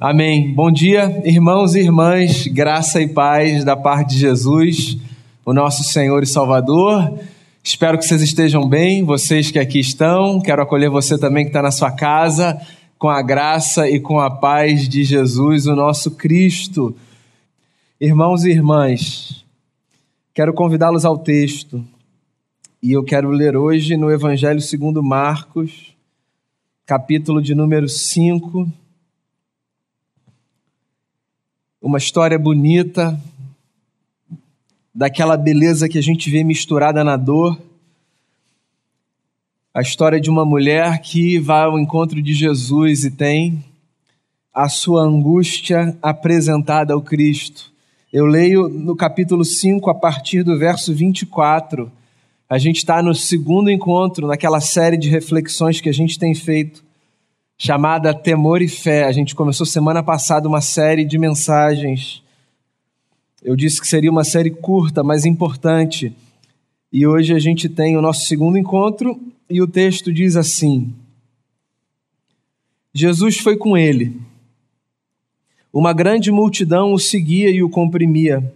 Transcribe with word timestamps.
Amém. 0.00 0.54
Bom 0.54 0.70
dia, 0.70 1.22
irmãos 1.24 1.74
e 1.74 1.80
irmãs, 1.80 2.46
graça 2.46 3.02
e 3.02 3.08
paz 3.08 3.64
da 3.64 3.76
parte 3.76 4.10
de 4.10 4.18
Jesus, 4.20 4.96
o 5.44 5.52
nosso 5.52 5.82
Senhor 5.82 6.22
e 6.22 6.26
Salvador. 6.26 7.18
Espero 7.60 7.98
que 7.98 8.04
vocês 8.04 8.22
estejam 8.22 8.68
bem, 8.68 9.02
vocês 9.02 9.50
que 9.50 9.58
aqui 9.58 9.80
estão. 9.80 10.40
Quero 10.40 10.62
acolher 10.62 10.88
você 10.88 11.18
também 11.18 11.42
que 11.42 11.48
está 11.48 11.60
na 11.60 11.72
sua 11.72 11.90
casa, 11.90 12.64
com 12.96 13.08
a 13.08 13.20
graça 13.20 13.90
e 13.90 13.98
com 13.98 14.20
a 14.20 14.30
paz 14.30 14.88
de 14.88 15.02
Jesus, 15.02 15.66
o 15.66 15.74
nosso 15.74 16.12
Cristo. 16.12 16.94
Irmãos 18.00 18.44
e 18.44 18.50
irmãs, 18.50 19.44
quero 20.32 20.54
convidá-los 20.54 21.04
ao 21.04 21.18
texto 21.18 21.84
e 22.80 22.92
eu 22.92 23.02
quero 23.02 23.30
ler 23.30 23.56
hoje 23.56 23.96
no 23.96 24.12
Evangelho 24.12 24.60
segundo 24.60 25.02
Marcos, 25.02 25.92
capítulo 26.86 27.42
de 27.42 27.52
número 27.52 27.88
5 27.88 28.68
uma 31.80 31.98
história 31.98 32.38
bonita, 32.38 33.18
daquela 34.92 35.36
beleza 35.36 35.88
que 35.88 35.96
a 35.96 36.02
gente 36.02 36.28
vê 36.28 36.42
misturada 36.42 37.04
na 37.04 37.16
dor. 37.16 37.56
A 39.72 39.80
história 39.80 40.20
de 40.20 40.28
uma 40.28 40.44
mulher 40.44 41.00
que 41.00 41.38
vai 41.38 41.62
ao 41.62 41.78
encontro 41.78 42.20
de 42.20 42.34
Jesus 42.34 43.04
e 43.04 43.10
tem 43.12 43.64
a 44.52 44.68
sua 44.68 45.02
angústia 45.02 45.96
apresentada 46.02 46.94
ao 46.94 47.00
Cristo. 47.00 47.70
Eu 48.12 48.26
leio 48.26 48.68
no 48.68 48.96
capítulo 48.96 49.44
5, 49.44 49.88
a 49.88 49.94
partir 49.94 50.42
do 50.42 50.58
verso 50.58 50.92
24. 50.92 51.92
A 52.50 52.58
gente 52.58 52.78
está 52.78 53.00
no 53.00 53.14
segundo 53.14 53.70
encontro, 53.70 54.26
naquela 54.26 54.60
série 54.60 54.96
de 54.96 55.08
reflexões 55.08 55.80
que 55.80 55.88
a 55.88 55.92
gente 55.92 56.18
tem 56.18 56.34
feito 56.34 56.87
chamada 57.58 58.14
Temor 58.14 58.62
e 58.62 58.68
Fé. 58.68 59.04
A 59.04 59.10
gente 59.10 59.34
começou 59.34 59.66
semana 59.66 60.00
passada 60.00 60.48
uma 60.48 60.60
série 60.60 61.04
de 61.04 61.18
mensagens. 61.18 62.22
Eu 63.42 63.56
disse 63.56 63.80
que 63.80 63.88
seria 63.88 64.10
uma 64.10 64.24
série 64.24 64.50
curta, 64.50 65.02
mas 65.02 65.24
importante. 65.24 66.14
E 66.92 67.06
hoje 67.06 67.34
a 67.34 67.38
gente 67.38 67.68
tem 67.68 67.96
o 67.96 68.00
nosso 68.02 68.26
segundo 68.26 68.56
encontro 68.56 69.20
e 69.50 69.60
o 69.60 69.66
texto 69.66 70.12
diz 70.12 70.36
assim: 70.36 70.94
Jesus 72.94 73.38
foi 73.38 73.56
com 73.56 73.76
ele. 73.76 74.16
Uma 75.72 75.92
grande 75.92 76.30
multidão 76.30 76.92
o 76.92 76.98
seguia 76.98 77.50
e 77.50 77.62
o 77.62 77.68
comprimia. 77.68 78.52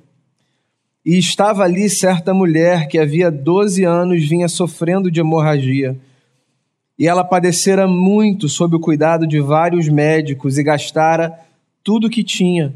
E 1.04 1.18
estava 1.18 1.64
ali 1.64 1.90
certa 1.90 2.32
mulher 2.32 2.86
que 2.86 2.96
havia 2.96 3.30
doze 3.30 3.84
anos 3.84 4.24
vinha 4.26 4.48
sofrendo 4.48 5.10
de 5.10 5.18
hemorragia 5.18 5.98
e 6.98 7.06
ela 7.06 7.24
padecera 7.24 7.88
muito 7.88 8.48
sob 8.48 8.76
o 8.76 8.80
cuidado 8.80 9.26
de 9.26 9.40
vários 9.40 9.88
médicos 9.88 10.58
e 10.58 10.62
gastara 10.62 11.38
tudo 11.82 12.06
o 12.06 12.10
que 12.10 12.22
tinha, 12.22 12.72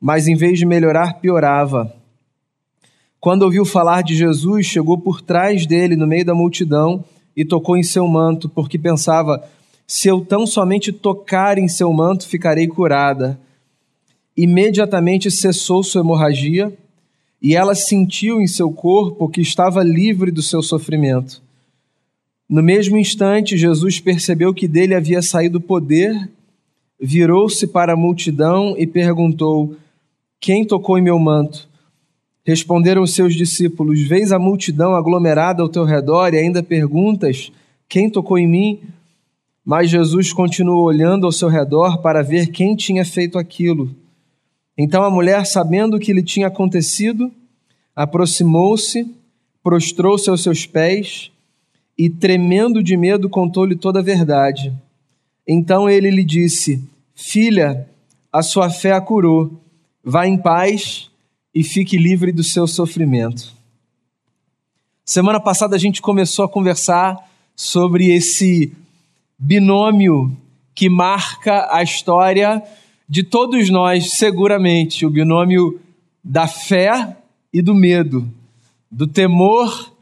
mas 0.00 0.28
em 0.28 0.34
vez 0.34 0.58
de 0.58 0.66
melhorar, 0.66 1.20
piorava. 1.20 1.94
Quando 3.20 3.42
ouviu 3.42 3.64
falar 3.64 4.02
de 4.02 4.16
Jesus, 4.16 4.66
chegou 4.66 4.98
por 4.98 5.20
trás 5.20 5.66
dele, 5.66 5.94
no 5.94 6.06
meio 6.06 6.24
da 6.24 6.34
multidão, 6.34 7.04
e 7.36 7.44
tocou 7.44 7.76
em 7.76 7.82
seu 7.82 8.06
manto, 8.08 8.48
porque 8.48 8.78
pensava: 8.78 9.46
se 9.86 10.08
eu 10.08 10.24
tão 10.24 10.46
somente 10.46 10.92
tocar 10.92 11.58
em 11.58 11.68
seu 11.68 11.92
manto, 11.92 12.26
ficarei 12.26 12.66
curada. 12.66 13.38
Imediatamente 14.36 15.30
cessou 15.30 15.82
sua 15.82 16.00
hemorragia, 16.00 16.72
e 17.42 17.54
ela 17.54 17.74
sentiu 17.74 18.40
em 18.40 18.46
seu 18.46 18.70
corpo 18.70 19.28
que 19.28 19.40
estava 19.40 19.82
livre 19.82 20.30
do 20.30 20.42
seu 20.42 20.62
sofrimento. 20.62 21.42
No 22.50 22.64
mesmo 22.64 22.96
instante, 22.96 23.56
Jesus 23.56 24.00
percebeu 24.00 24.52
que 24.52 24.66
dele 24.66 24.92
havia 24.92 25.22
saído 25.22 25.60
poder, 25.60 26.28
virou-se 27.00 27.64
para 27.64 27.92
a 27.92 27.96
multidão 27.96 28.74
e 28.76 28.88
perguntou: 28.88 29.76
Quem 30.40 30.64
tocou 30.64 30.98
em 30.98 31.02
meu 31.02 31.16
manto? 31.16 31.68
Responderam 32.44 33.02
os 33.02 33.14
seus 33.14 33.36
discípulos: 33.36 34.00
Vês 34.00 34.32
a 34.32 34.38
multidão 34.40 34.96
aglomerada 34.96 35.62
ao 35.62 35.68
teu 35.68 35.84
redor 35.84 36.34
e 36.34 36.38
ainda 36.38 36.60
perguntas: 36.60 37.52
Quem 37.88 38.10
tocou 38.10 38.36
em 38.36 38.48
mim? 38.48 38.80
Mas 39.64 39.88
Jesus 39.88 40.32
continuou 40.32 40.82
olhando 40.82 41.26
ao 41.26 41.32
seu 41.32 41.46
redor 41.46 41.98
para 41.98 42.20
ver 42.20 42.48
quem 42.48 42.74
tinha 42.74 43.04
feito 43.04 43.38
aquilo. 43.38 43.94
Então 44.76 45.04
a 45.04 45.10
mulher, 45.10 45.46
sabendo 45.46 45.96
o 45.96 46.00
que 46.00 46.12
lhe 46.12 46.22
tinha 46.22 46.48
acontecido, 46.48 47.30
aproximou-se, 47.94 49.06
prostrou-se 49.62 50.28
aos 50.28 50.42
seus 50.42 50.66
pés 50.66 51.30
e, 52.00 52.08
tremendo 52.08 52.82
de 52.82 52.96
medo, 52.96 53.28
contou-lhe 53.28 53.76
toda 53.76 53.98
a 53.98 54.02
verdade. 54.02 54.72
Então 55.46 55.86
ele 55.86 56.10
lhe 56.10 56.24
disse: 56.24 56.82
Filha, 57.14 57.86
a 58.32 58.42
sua 58.42 58.70
fé 58.70 58.92
a 58.92 59.02
curou. 59.02 59.60
Vá 60.02 60.26
em 60.26 60.38
paz 60.38 61.10
e 61.54 61.62
fique 61.62 61.98
livre 61.98 62.32
do 62.32 62.42
seu 62.42 62.66
sofrimento. 62.66 63.52
Semana 65.04 65.38
passada 65.38 65.76
a 65.76 65.78
gente 65.78 66.00
começou 66.00 66.46
a 66.46 66.48
conversar 66.48 67.18
sobre 67.54 68.10
esse 68.10 68.72
binômio 69.38 70.34
que 70.74 70.88
marca 70.88 71.68
a 71.70 71.82
história 71.82 72.62
de 73.06 73.22
todos 73.22 73.68
nós, 73.68 74.12
seguramente, 74.16 75.04
o 75.04 75.10
binômio 75.10 75.78
da 76.24 76.46
fé 76.46 77.14
e 77.52 77.60
do 77.60 77.74
medo, 77.74 78.26
do 78.90 79.06
temor 79.06 79.92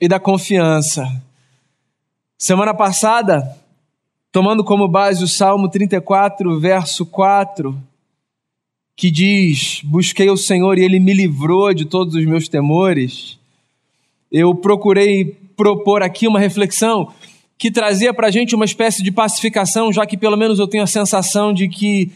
e 0.00 0.06
da 0.06 0.20
confiança. 0.20 1.26
Semana 2.40 2.72
passada, 2.72 3.58
tomando 4.30 4.62
como 4.62 4.86
base 4.86 5.24
o 5.24 5.26
Salmo 5.26 5.68
34, 5.68 6.60
verso 6.60 7.04
4, 7.04 7.76
que 8.94 9.10
diz: 9.10 9.80
Busquei 9.82 10.30
o 10.30 10.36
Senhor 10.36 10.78
e 10.78 10.84
ele 10.84 11.00
me 11.00 11.12
livrou 11.12 11.74
de 11.74 11.84
todos 11.84 12.14
os 12.14 12.24
meus 12.24 12.48
temores. 12.48 13.36
Eu 14.30 14.54
procurei 14.54 15.36
propor 15.56 16.00
aqui 16.00 16.28
uma 16.28 16.38
reflexão 16.38 17.12
que 17.58 17.72
trazia 17.72 18.14
para 18.14 18.28
a 18.28 18.30
gente 18.30 18.54
uma 18.54 18.64
espécie 18.64 19.02
de 19.02 19.10
pacificação, 19.10 19.92
já 19.92 20.06
que 20.06 20.16
pelo 20.16 20.36
menos 20.36 20.60
eu 20.60 20.68
tenho 20.68 20.84
a 20.84 20.86
sensação 20.86 21.52
de 21.52 21.68
que 21.68 22.12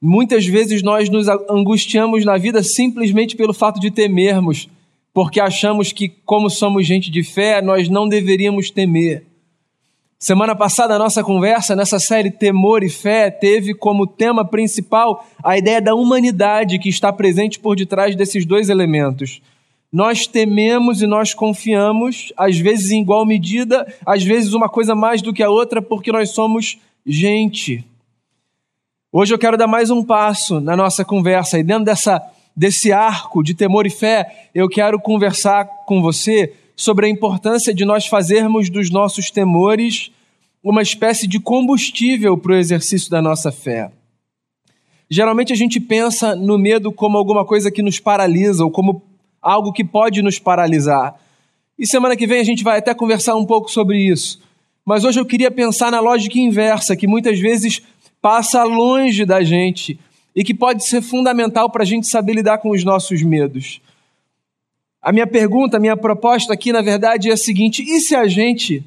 muitas 0.00 0.46
vezes 0.46 0.84
nós 0.84 1.08
nos 1.08 1.26
angustiamos 1.50 2.24
na 2.24 2.38
vida 2.38 2.62
simplesmente 2.62 3.34
pelo 3.34 3.52
fato 3.52 3.80
de 3.80 3.90
temermos, 3.90 4.68
porque 5.12 5.40
achamos 5.40 5.90
que, 5.90 6.08
como 6.24 6.48
somos 6.48 6.86
gente 6.86 7.10
de 7.10 7.24
fé, 7.24 7.60
nós 7.60 7.88
não 7.88 8.06
deveríamos 8.06 8.70
temer. 8.70 9.24
Semana 10.24 10.56
passada, 10.56 10.94
a 10.94 10.98
nossa 10.98 11.22
conversa 11.22 11.76
nessa 11.76 11.98
série 11.98 12.30
Temor 12.30 12.82
e 12.82 12.88
Fé 12.88 13.30
teve 13.30 13.74
como 13.74 14.06
tema 14.06 14.42
principal 14.42 15.22
a 15.44 15.58
ideia 15.58 15.82
da 15.82 15.94
humanidade 15.94 16.78
que 16.78 16.88
está 16.88 17.12
presente 17.12 17.60
por 17.60 17.76
detrás 17.76 18.16
desses 18.16 18.46
dois 18.46 18.70
elementos. 18.70 19.42
Nós 19.92 20.26
tememos 20.26 21.02
e 21.02 21.06
nós 21.06 21.34
confiamos, 21.34 22.32
às 22.38 22.56
vezes 22.56 22.90
em 22.90 23.02
igual 23.02 23.26
medida, 23.26 23.86
às 24.06 24.24
vezes 24.24 24.54
uma 24.54 24.66
coisa 24.66 24.94
mais 24.94 25.20
do 25.20 25.30
que 25.30 25.42
a 25.42 25.50
outra, 25.50 25.82
porque 25.82 26.10
nós 26.10 26.30
somos 26.30 26.78
gente. 27.04 27.84
Hoje 29.12 29.34
eu 29.34 29.38
quero 29.38 29.58
dar 29.58 29.66
mais 29.66 29.90
um 29.90 30.02
passo 30.02 30.58
na 30.58 30.74
nossa 30.74 31.04
conversa 31.04 31.58
e 31.58 31.62
dentro 31.62 31.84
dessa, 31.84 32.18
desse 32.56 32.90
arco 32.92 33.42
de 33.42 33.52
temor 33.52 33.84
e 33.86 33.90
fé, 33.90 34.48
eu 34.54 34.70
quero 34.70 34.98
conversar 34.98 35.66
com 35.84 36.00
você 36.00 36.54
sobre 36.74 37.04
a 37.04 37.10
importância 37.10 37.74
de 37.74 37.84
nós 37.84 38.06
fazermos 38.06 38.70
dos 38.70 38.88
nossos 38.88 39.30
temores 39.30 40.13
uma 40.64 40.80
espécie 40.80 41.26
de 41.26 41.38
combustível 41.38 42.38
para 42.38 42.52
o 42.52 42.56
exercício 42.56 43.10
da 43.10 43.20
nossa 43.20 43.52
fé. 43.52 43.92
Geralmente 45.10 45.52
a 45.52 45.56
gente 45.56 45.78
pensa 45.78 46.34
no 46.34 46.56
medo 46.56 46.90
como 46.90 47.18
alguma 47.18 47.44
coisa 47.44 47.70
que 47.70 47.82
nos 47.82 48.00
paralisa 48.00 48.64
ou 48.64 48.70
como 48.70 49.02
algo 49.42 49.74
que 49.74 49.84
pode 49.84 50.22
nos 50.22 50.38
paralisar. 50.38 51.14
E 51.78 51.86
semana 51.86 52.16
que 52.16 52.26
vem 52.26 52.40
a 52.40 52.44
gente 52.44 52.64
vai 52.64 52.78
até 52.78 52.94
conversar 52.94 53.36
um 53.36 53.44
pouco 53.44 53.70
sobre 53.70 53.98
isso. 53.98 54.40
Mas 54.86 55.04
hoje 55.04 55.20
eu 55.20 55.26
queria 55.26 55.50
pensar 55.50 55.90
na 55.90 56.00
lógica 56.00 56.38
inversa, 56.38 56.96
que 56.96 57.06
muitas 57.06 57.38
vezes 57.38 57.82
passa 58.22 58.64
longe 58.64 59.26
da 59.26 59.42
gente 59.42 59.98
e 60.34 60.42
que 60.42 60.54
pode 60.54 60.86
ser 60.86 61.02
fundamental 61.02 61.68
para 61.68 61.82
a 61.82 61.86
gente 61.86 62.08
saber 62.08 62.32
lidar 62.32 62.58
com 62.58 62.70
os 62.70 62.82
nossos 62.82 63.22
medos. 63.22 63.82
A 65.02 65.12
minha 65.12 65.26
pergunta, 65.26 65.76
a 65.76 65.80
minha 65.80 65.96
proposta 65.96 66.54
aqui, 66.54 66.72
na 66.72 66.80
verdade, 66.80 67.28
é 67.28 67.34
a 67.34 67.36
seguinte: 67.36 67.82
e 67.82 68.00
se 68.00 68.14
a 68.14 68.26
gente 68.26 68.82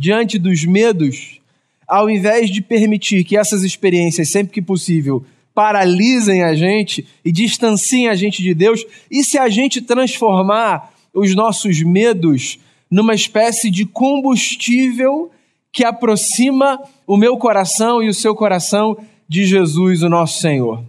diante 0.00 0.38
dos 0.38 0.64
medos, 0.64 1.42
ao 1.86 2.08
invés 2.08 2.48
de 2.48 2.62
permitir 2.62 3.22
que 3.22 3.36
essas 3.36 3.62
experiências, 3.62 4.30
sempre 4.30 4.50
que 4.50 4.62
possível, 4.62 5.22
paralisem 5.54 6.42
a 6.42 6.54
gente 6.54 7.06
e 7.22 7.30
distanciem 7.30 8.08
a 8.08 8.14
gente 8.14 8.42
de 8.42 8.54
Deus, 8.54 8.82
e 9.10 9.22
se 9.22 9.36
a 9.36 9.46
gente 9.50 9.82
transformar 9.82 10.90
os 11.12 11.34
nossos 11.34 11.82
medos 11.82 12.58
numa 12.90 13.12
espécie 13.12 13.70
de 13.70 13.84
combustível 13.84 15.30
que 15.70 15.84
aproxima 15.84 16.80
o 17.06 17.18
meu 17.18 17.36
coração 17.36 18.02
e 18.02 18.08
o 18.08 18.14
seu 18.14 18.34
coração 18.34 18.96
de 19.28 19.44
Jesus, 19.44 20.02
o 20.02 20.08
nosso 20.08 20.40
Senhor? 20.40 20.82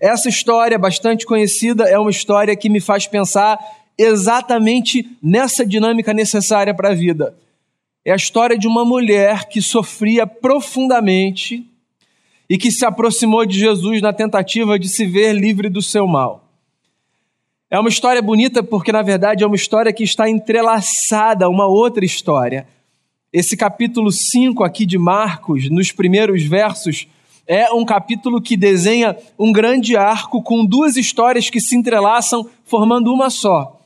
Essa 0.00 0.30
história 0.30 0.78
bastante 0.78 1.26
conhecida 1.26 1.84
é 1.84 1.98
uma 1.98 2.10
história 2.10 2.56
que 2.56 2.70
me 2.70 2.80
faz 2.80 3.06
pensar 3.06 3.58
exatamente 3.98 5.06
nessa 5.22 5.66
dinâmica 5.66 6.14
necessária 6.14 6.72
para 6.72 6.88
a 6.88 6.94
vida 6.94 7.43
é 8.04 8.12
a 8.12 8.16
história 8.16 8.58
de 8.58 8.68
uma 8.68 8.84
mulher 8.84 9.48
que 9.48 9.62
sofria 9.62 10.26
profundamente 10.26 11.64
e 12.48 12.58
que 12.58 12.70
se 12.70 12.84
aproximou 12.84 13.46
de 13.46 13.58
Jesus 13.58 14.02
na 14.02 14.12
tentativa 14.12 14.78
de 14.78 14.88
se 14.88 15.06
ver 15.06 15.32
livre 15.32 15.70
do 15.70 15.80
seu 15.80 16.06
mal. 16.06 16.44
É 17.70 17.78
uma 17.78 17.88
história 17.88 18.20
bonita 18.20 18.62
porque, 18.62 18.92
na 18.92 19.02
verdade, 19.02 19.42
é 19.42 19.46
uma 19.46 19.56
história 19.56 19.92
que 19.92 20.04
está 20.04 20.28
entrelaçada 20.28 21.46
a 21.46 21.48
uma 21.48 21.66
outra 21.66 22.04
história. 22.04 22.68
Esse 23.32 23.56
capítulo 23.56 24.12
5 24.12 24.62
aqui 24.62 24.84
de 24.84 24.98
Marcos, 24.98 25.70
nos 25.70 25.90
primeiros 25.90 26.44
versos, 26.44 27.08
é 27.46 27.72
um 27.72 27.84
capítulo 27.84 28.40
que 28.40 28.56
desenha 28.56 29.16
um 29.38 29.50
grande 29.50 29.96
arco 29.96 30.42
com 30.42 30.64
duas 30.64 30.96
histórias 30.96 31.50
que 31.50 31.60
se 31.60 31.74
entrelaçam, 31.74 32.48
formando 32.64 33.12
uma 33.12 33.30
só. 33.30 33.80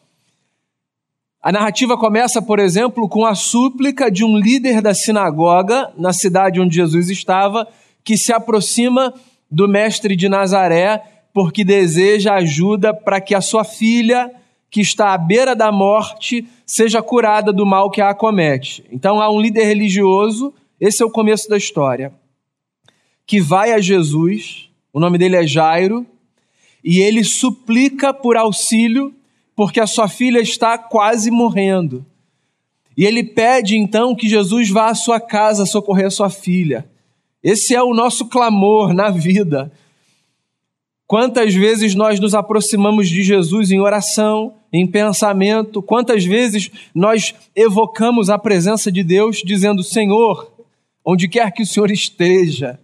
A 1.48 1.52
narrativa 1.52 1.96
começa, 1.96 2.42
por 2.42 2.58
exemplo, 2.58 3.08
com 3.08 3.24
a 3.24 3.34
súplica 3.34 4.10
de 4.10 4.22
um 4.22 4.36
líder 4.36 4.82
da 4.82 4.92
sinagoga 4.92 5.90
na 5.96 6.12
cidade 6.12 6.60
onde 6.60 6.76
Jesus 6.76 7.08
estava, 7.08 7.66
que 8.04 8.18
se 8.18 8.34
aproxima 8.34 9.14
do 9.50 9.66
mestre 9.66 10.14
de 10.14 10.28
Nazaré 10.28 11.02
porque 11.32 11.64
deseja 11.64 12.34
ajuda 12.34 12.92
para 12.92 13.18
que 13.18 13.34
a 13.34 13.40
sua 13.40 13.64
filha, 13.64 14.30
que 14.70 14.82
está 14.82 15.14
à 15.14 15.16
beira 15.16 15.56
da 15.56 15.72
morte, 15.72 16.46
seja 16.66 17.00
curada 17.00 17.50
do 17.50 17.64
mal 17.64 17.90
que 17.90 18.02
a 18.02 18.10
acomete. 18.10 18.84
Então 18.92 19.18
há 19.18 19.32
um 19.32 19.40
líder 19.40 19.64
religioso, 19.64 20.52
esse 20.78 21.02
é 21.02 21.06
o 21.06 21.10
começo 21.10 21.48
da 21.48 21.56
história, 21.56 22.12
que 23.26 23.40
vai 23.40 23.72
a 23.72 23.80
Jesus, 23.80 24.68
o 24.92 25.00
nome 25.00 25.16
dele 25.16 25.36
é 25.36 25.46
Jairo, 25.46 26.04
e 26.84 27.00
ele 27.00 27.24
suplica 27.24 28.12
por 28.12 28.36
auxílio 28.36 29.14
porque 29.58 29.80
a 29.80 29.88
sua 29.88 30.06
filha 30.06 30.38
está 30.38 30.78
quase 30.78 31.32
morrendo. 31.32 32.06
E 32.96 33.04
ele 33.04 33.24
pede 33.24 33.76
então 33.76 34.14
que 34.14 34.28
Jesus 34.28 34.70
vá 34.70 34.88
à 34.88 34.94
sua 34.94 35.18
casa 35.18 35.66
socorrer 35.66 36.06
a 36.06 36.10
sua 36.12 36.30
filha. 36.30 36.88
Esse 37.42 37.74
é 37.74 37.82
o 37.82 37.92
nosso 37.92 38.26
clamor 38.26 38.94
na 38.94 39.10
vida. 39.10 39.72
Quantas 41.08 41.56
vezes 41.56 41.96
nós 41.96 42.20
nos 42.20 42.36
aproximamos 42.36 43.08
de 43.08 43.24
Jesus 43.24 43.72
em 43.72 43.80
oração, 43.80 44.54
em 44.72 44.86
pensamento, 44.86 45.82
quantas 45.82 46.24
vezes 46.24 46.70
nós 46.94 47.34
evocamos 47.56 48.30
a 48.30 48.38
presença 48.38 48.92
de 48.92 49.02
Deus 49.02 49.42
dizendo: 49.44 49.82
Senhor, 49.82 50.52
onde 51.04 51.26
quer 51.26 51.50
que 51.50 51.64
o 51.64 51.66
Senhor 51.66 51.90
esteja, 51.90 52.78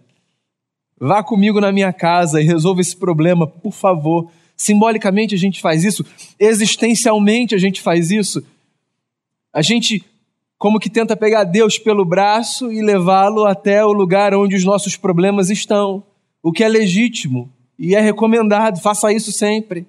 vá 0.99 1.23
comigo 1.23 1.61
na 1.61 1.71
minha 1.71 1.93
casa 1.93 2.41
e 2.41 2.45
resolva 2.45 2.81
esse 2.81 2.97
problema, 2.97 3.47
por 3.47 3.71
favor. 3.71 4.29
Simbolicamente 4.57 5.35
a 5.35 5.37
gente 5.37 5.61
faz 5.61 5.83
isso, 5.83 6.05
existencialmente 6.39 7.53
a 7.53 7.57
gente 7.57 7.81
faz 7.81 8.11
isso. 8.11 8.43
A 9.53 9.61
gente 9.61 10.03
como 10.57 10.79
que 10.79 10.89
tenta 10.89 11.15
pegar 11.15 11.43
Deus 11.43 11.77
pelo 11.77 12.05
braço 12.05 12.71
e 12.71 12.81
levá-lo 12.81 13.45
até 13.45 13.85
o 13.85 13.91
lugar 13.91 14.33
onde 14.33 14.55
os 14.55 14.63
nossos 14.63 14.95
problemas 14.95 15.49
estão, 15.49 16.03
o 16.41 16.51
que 16.51 16.63
é 16.63 16.67
legítimo. 16.67 17.49
E 17.77 17.93
é 17.93 17.99
recomendado, 17.99 18.81
faça 18.81 19.11
isso 19.11 19.31
sempre. 19.31 19.85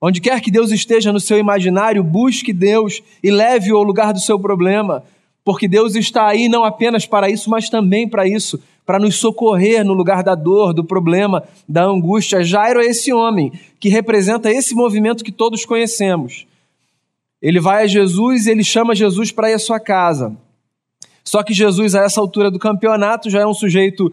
Onde 0.00 0.20
quer 0.20 0.40
que 0.40 0.50
Deus 0.50 0.70
esteja 0.70 1.12
no 1.12 1.20
seu 1.20 1.38
imaginário, 1.38 2.04
busque 2.04 2.52
Deus 2.52 3.02
e 3.22 3.30
leve-o 3.30 3.76
ao 3.76 3.82
lugar 3.82 4.12
do 4.12 4.20
seu 4.20 4.38
problema, 4.38 5.02
porque 5.44 5.66
Deus 5.66 5.94
está 5.94 6.28
aí 6.28 6.48
não 6.48 6.64
apenas 6.64 7.06
para 7.06 7.30
isso, 7.30 7.48
mas 7.48 7.68
também 7.68 8.08
para 8.08 8.26
isso, 8.26 8.60
para 8.84 8.98
nos 8.98 9.16
socorrer 9.16 9.84
no 9.84 9.92
lugar 9.92 10.22
da 10.22 10.34
dor, 10.34 10.72
do 10.72 10.84
problema, 10.84 11.44
da 11.68 11.84
angústia. 11.84 12.42
Jairo 12.42 12.80
é 12.80 12.86
esse 12.86 13.12
homem 13.12 13.52
que 13.78 13.88
representa 13.88 14.50
esse 14.50 14.74
movimento 14.74 15.24
que 15.24 15.32
todos 15.32 15.64
conhecemos. 15.64 16.46
Ele 17.40 17.60
vai 17.60 17.84
a 17.84 17.86
Jesus 17.86 18.46
e 18.46 18.50
ele 18.50 18.64
chama 18.64 18.94
Jesus 18.94 19.32
para 19.32 19.50
ir 19.50 19.54
à 19.54 19.58
sua 19.58 19.80
casa. 19.80 20.36
Só 21.24 21.42
que 21.42 21.54
Jesus, 21.54 21.94
a 21.94 22.04
essa 22.04 22.20
altura 22.20 22.50
do 22.50 22.58
campeonato, 22.58 23.30
já 23.30 23.40
é 23.40 23.46
um 23.46 23.54
sujeito 23.54 24.12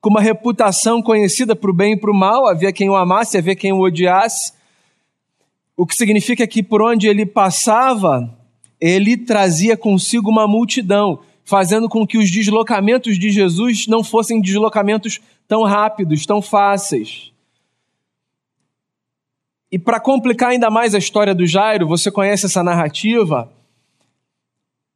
com 0.00 0.10
uma 0.10 0.20
reputação 0.20 1.00
conhecida 1.00 1.54
para 1.54 1.70
o 1.70 1.74
bem 1.74 1.92
e 1.92 1.96
para 1.96 2.10
o 2.10 2.14
mal, 2.14 2.48
havia 2.48 2.72
quem 2.72 2.90
o 2.90 2.96
amasse, 2.96 3.38
havia 3.38 3.54
quem 3.54 3.72
o 3.72 3.80
odiasse. 3.80 4.52
O 5.76 5.86
que 5.86 5.94
significa 5.94 6.46
que 6.46 6.62
por 6.62 6.82
onde 6.82 7.06
ele 7.06 7.24
passava, 7.24 8.28
ele 8.80 9.16
trazia 9.16 9.76
consigo 9.76 10.28
uma 10.28 10.46
multidão, 10.48 11.20
fazendo 11.44 11.88
com 11.88 12.06
que 12.06 12.18
os 12.18 12.30
deslocamentos 12.30 13.18
de 13.18 13.30
Jesus 13.30 13.86
não 13.86 14.02
fossem 14.02 14.40
deslocamentos 14.40 15.20
tão 15.48 15.62
rápidos, 15.64 16.24
tão 16.24 16.40
fáceis. 16.40 17.32
E 19.70 19.78
para 19.78 19.98
complicar 19.98 20.50
ainda 20.50 20.70
mais 20.70 20.94
a 20.94 20.98
história 20.98 21.34
do 21.34 21.46
Jairo, 21.46 21.86
você 21.86 22.10
conhece 22.10 22.46
essa 22.46 22.62
narrativa? 22.62 23.50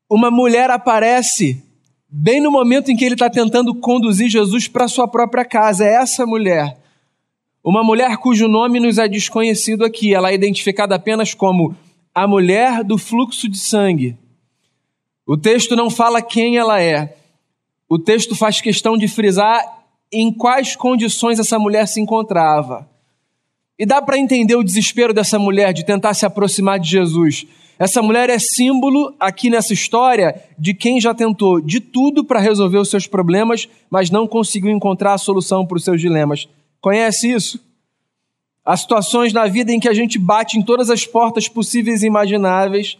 Uma 0.08 0.30
mulher 0.30 0.70
aparece 0.70 1.62
bem 2.08 2.40
no 2.40 2.50
momento 2.50 2.90
em 2.90 2.96
que 2.96 3.04
ele 3.04 3.14
está 3.14 3.28
tentando 3.28 3.74
conduzir 3.74 4.28
Jesus 4.28 4.68
para 4.68 4.86
sua 4.86 5.08
própria 5.08 5.44
casa. 5.44 5.84
É 5.84 5.94
essa 5.94 6.26
mulher. 6.26 6.76
Uma 7.64 7.82
mulher 7.82 8.16
cujo 8.18 8.46
nome 8.46 8.78
nos 8.78 8.98
é 8.98 9.08
desconhecido 9.08 9.84
aqui. 9.84 10.14
Ela 10.14 10.30
é 10.30 10.34
identificada 10.34 10.94
apenas 10.94 11.34
como 11.34 11.74
a 12.14 12.26
mulher 12.26 12.84
do 12.84 12.96
fluxo 12.96 13.48
de 13.48 13.58
sangue. 13.58 14.16
O 15.26 15.36
texto 15.36 15.74
não 15.74 15.90
fala 15.90 16.22
quem 16.22 16.56
ela 16.56 16.80
é. 16.80 17.16
O 17.88 17.98
texto 17.98 18.36
faz 18.36 18.60
questão 18.60 18.96
de 18.96 19.08
frisar 19.08 19.60
em 20.12 20.32
quais 20.32 20.76
condições 20.76 21.40
essa 21.40 21.58
mulher 21.58 21.88
se 21.88 22.00
encontrava. 22.00 22.88
E 23.76 23.84
dá 23.84 24.00
para 24.00 24.18
entender 24.18 24.54
o 24.54 24.62
desespero 24.62 25.12
dessa 25.12 25.38
mulher 25.38 25.72
de 25.72 25.84
tentar 25.84 26.14
se 26.14 26.24
aproximar 26.24 26.78
de 26.78 26.88
Jesus. 26.88 27.44
Essa 27.76 28.00
mulher 28.00 28.30
é 28.30 28.38
símbolo 28.38 29.14
aqui 29.18 29.50
nessa 29.50 29.74
história 29.74 30.42
de 30.56 30.72
quem 30.72 31.00
já 31.00 31.12
tentou 31.12 31.60
de 31.60 31.80
tudo 31.80 32.24
para 32.24 32.40
resolver 32.40 32.78
os 32.78 32.88
seus 32.88 33.06
problemas, 33.08 33.68
mas 33.90 34.10
não 34.10 34.28
conseguiu 34.28 34.70
encontrar 34.70 35.14
a 35.14 35.18
solução 35.18 35.66
para 35.66 35.76
os 35.76 35.84
seus 35.84 36.00
dilemas. 36.00 36.48
Conhece 36.80 37.30
isso? 37.32 37.60
Há 38.64 38.76
situações 38.76 39.32
na 39.32 39.46
vida 39.46 39.72
em 39.72 39.80
que 39.80 39.88
a 39.88 39.94
gente 39.94 40.18
bate 40.18 40.56
em 40.56 40.62
todas 40.62 40.88
as 40.88 41.04
portas 41.04 41.48
possíveis 41.48 42.02
e 42.02 42.06
imagináveis 42.06 42.96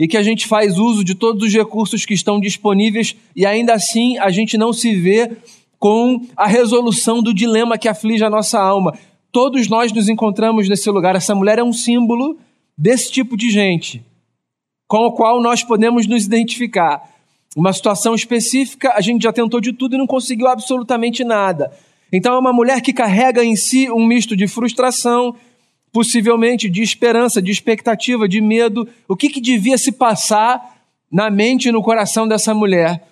e 0.00 0.08
que 0.08 0.16
a 0.16 0.22
gente 0.22 0.46
faz 0.46 0.78
uso 0.78 1.04
de 1.04 1.14
todos 1.14 1.46
os 1.46 1.52
recursos 1.52 2.06
que 2.06 2.14
estão 2.14 2.40
disponíveis 2.40 3.14
e 3.36 3.44
ainda 3.44 3.74
assim 3.74 4.16
a 4.16 4.30
gente 4.30 4.56
não 4.56 4.72
se 4.72 4.94
vê 4.94 5.36
com 5.78 6.26
a 6.34 6.46
resolução 6.46 7.22
do 7.22 7.34
dilema 7.34 7.76
que 7.76 7.86
aflige 7.86 8.24
a 8.24 8.30
nossa 8.30 8.58
alma. 8.58 8.98
Todos 9.30 9.68
nós 9.68 9.92
nos 9.92 10.08
encontramos 10.08 10.70
nesse 10.70 10.88
lugar. 10.88 11.16
Essa 11.16 11.34
mulher 11.34 11.58
é 11.58 11.62
um 11.62 11.72
símbolo 11.74 12.38
desse 12.78 13.12
tipo 13.12 13.36
de 13.36 13.50
gente, 13.50 14.02
com 14.88 15.04
o 15.04 15.12
qual 15.12 15.38
nós 15.38 15.62
podemos 15.62 16.06
nos 16.06 16.24
identificar. 16.24 17.06
Uma 17.54 17.74
situação 17.74 18.14
específica, 18.14 18.94
a 18.94 19.02
gente 19.02 19.24
já 19.24 19.32
tentou 19.34 19.60
de 19.60 19.74
tudo 19.74 19.96
e 19.96 19.98
não 19.98 20.06
conseguiu 20.06 20.48
absolutamente 20.48 21.22
nada. 21.22 21.72
Então 22.10 22.32
é 22.32 22.38
uma 22.38 22.54
mulher 22.54 22.80
que 22.80 22.94
carrega 22.94 23.44
em 23.44 23.54
si 23.54 23.90
um 23.90 24.06
misto 24.06 24.34
de 24.34 24.48
frustração, 24.48 25.34
possivelmente 25.92 26.68
de 26.68 26.82
esperança, 26.82 27.42
de 27.42 27.50
expectativa, 27.50 28.28
de 28.28 28.40
medo. 28.40 28.88
O 29.08 29.16
que, 29.16 29.28
que 29.28 29.40
devia 29.40 29.76
se 29.76 29.92
passar 29.92 30.78
na 31.10 31.30
mente 31.30 31.68
e 31.68 31.72
no 31.72 31.82
coração 31.82 32.26
dessa 32.26 32.54
mulher? 32.54 33.06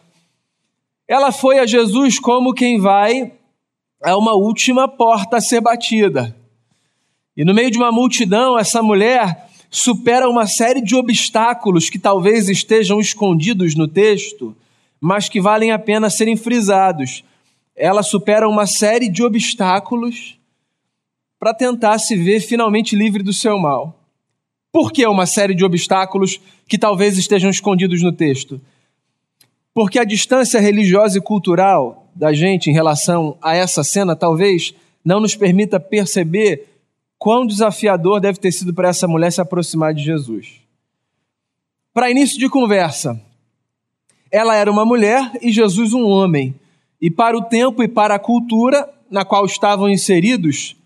Ela 1.07 1.33
foi 1.33 1.59
a 1.59 1.67
Jesus 1.67 2.19
como 2.19 2.55
quem 2.55 2.79
vai 2.79 3.33
a 4.03 4.17
uma 4.17 4.35
última 4.35 4.87
porta 4.87 5.39
a 5.39 5.41
ser 5.41 5.61
batida. 5.61 6.37
E 7.37 7.45
no 7.45 7.55
meio 7.55 7.71
de 7.71 7.79
uma 7.79 7.91
multidão, 7.91 8.59
essa 8.59 8.83
mulher 8.83 9.49
supera 9.71 10.29
uma 10.29 10.47
série 10.47 10.81
de 10.81 10.95
obstáculos 10.95 11.91
que 11.91 11.99
talvez 11.99 12.49
estejam 12.49 13.01
escondidos 13.01 13.75
no 13.75 13.87
texto, 13.87 14.57
mas 15.01 15.29
que 15.29 15.41
valem 15.41 15.73
a 15.73 15.79
pena 15.79 16.11
serem 16.11 16.37
frisados. 16.37 17.25
Ela 17.77 18.03
supera 18.03 18.49
uma 18.49 18.67
série 18.67 19.09
de 19.09 19.23
obstáculos 19.23 20.38
para 21.39 21.55
tentar 21.55 21.99
se 21.99 22.17
ver 22.17 22.41
finalmente 22.41 22.97
livre 22.97 23.23
do 23.23 23.33
seu 23.33 23.59
mal. 23.59 23.99
Por 24.73 24.93
que 24.93 25.07
uma 25.07 25.27
série 25.27 25.55
de 25.55 25.65
obstáculos 25.65 26.41
que 26.67 26.79
talvez 26.79 27.17
estejam 27.17 27.51
escondidos 27.51 28.03
no 28.03 28.13
texto? 28.13 28.61
Porque 29.73 29.99
a 29.99 30.05
distância 30.05 30.61
religiosa 30.61 31.19
e 31.19 31.23
cultural 31.23 32.11
da 32.15 32.33
gente 32.33 32.69
em 32.69 32.73
relação 32.73 33.39
a 33.41 33.55
essa 33.55 33.85
cena 33.85 34.17
talvez 34.17 34.75
não 35.05 35.21
nos 35.21 35.37
permita 35.37 35.79
perceber 35.79 36.67
quão 37.19 37.47
desafiador 37.47 38.21
deve 38.21 38.39
ter 38.39 38.53
sido 38.53 38.75
para 38.75 38.89
essa 38.89 39.09
mulher 39.09 39.33
se 39.33 39.41
aproximar 39.41 39.95
de 39.95 40.03
Jesus. 40.03 40.61
Para 41.95 42.11
início 42.11 42.39
de 42.39 42.49
conversa, 42.49 43.21
ela 44.31 44.55
era 44.55 44.71
uma 44.71 44.85
mulher 44.85 45.33
e 45.41 45.51
Jesus 45.51 45.93
um 45.93 46.05
homem. 46.05 46.55
E 47.01 47.11
para 47.11 47.37
o 47.37 47.43
tempo 47.43 47.83
e 47.83 47.89
para 47.89 48.17
a 48.17 48.19
cultura 48.19 48.89
na 49.11 49.25
qual 49.25 49.47
estavam 49.47 49.89
inseridos, 49.89 50.77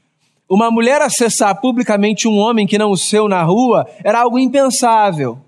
uma 0.54 0.70
mulher 0.70 1.00
acessar 1.00 1.58
publicamente 1.62 2.28
um 2.28 2.36
homem 2.36 2.66
que 2.66 2.76
não 2.76 2.90
o 2.90 2.96
seu 2.96 3.26
na 3.26 3.42
rua 3.42 3.88
era 4.04 4.20
algo 4.20 4.38
impensável. 4.38 5.38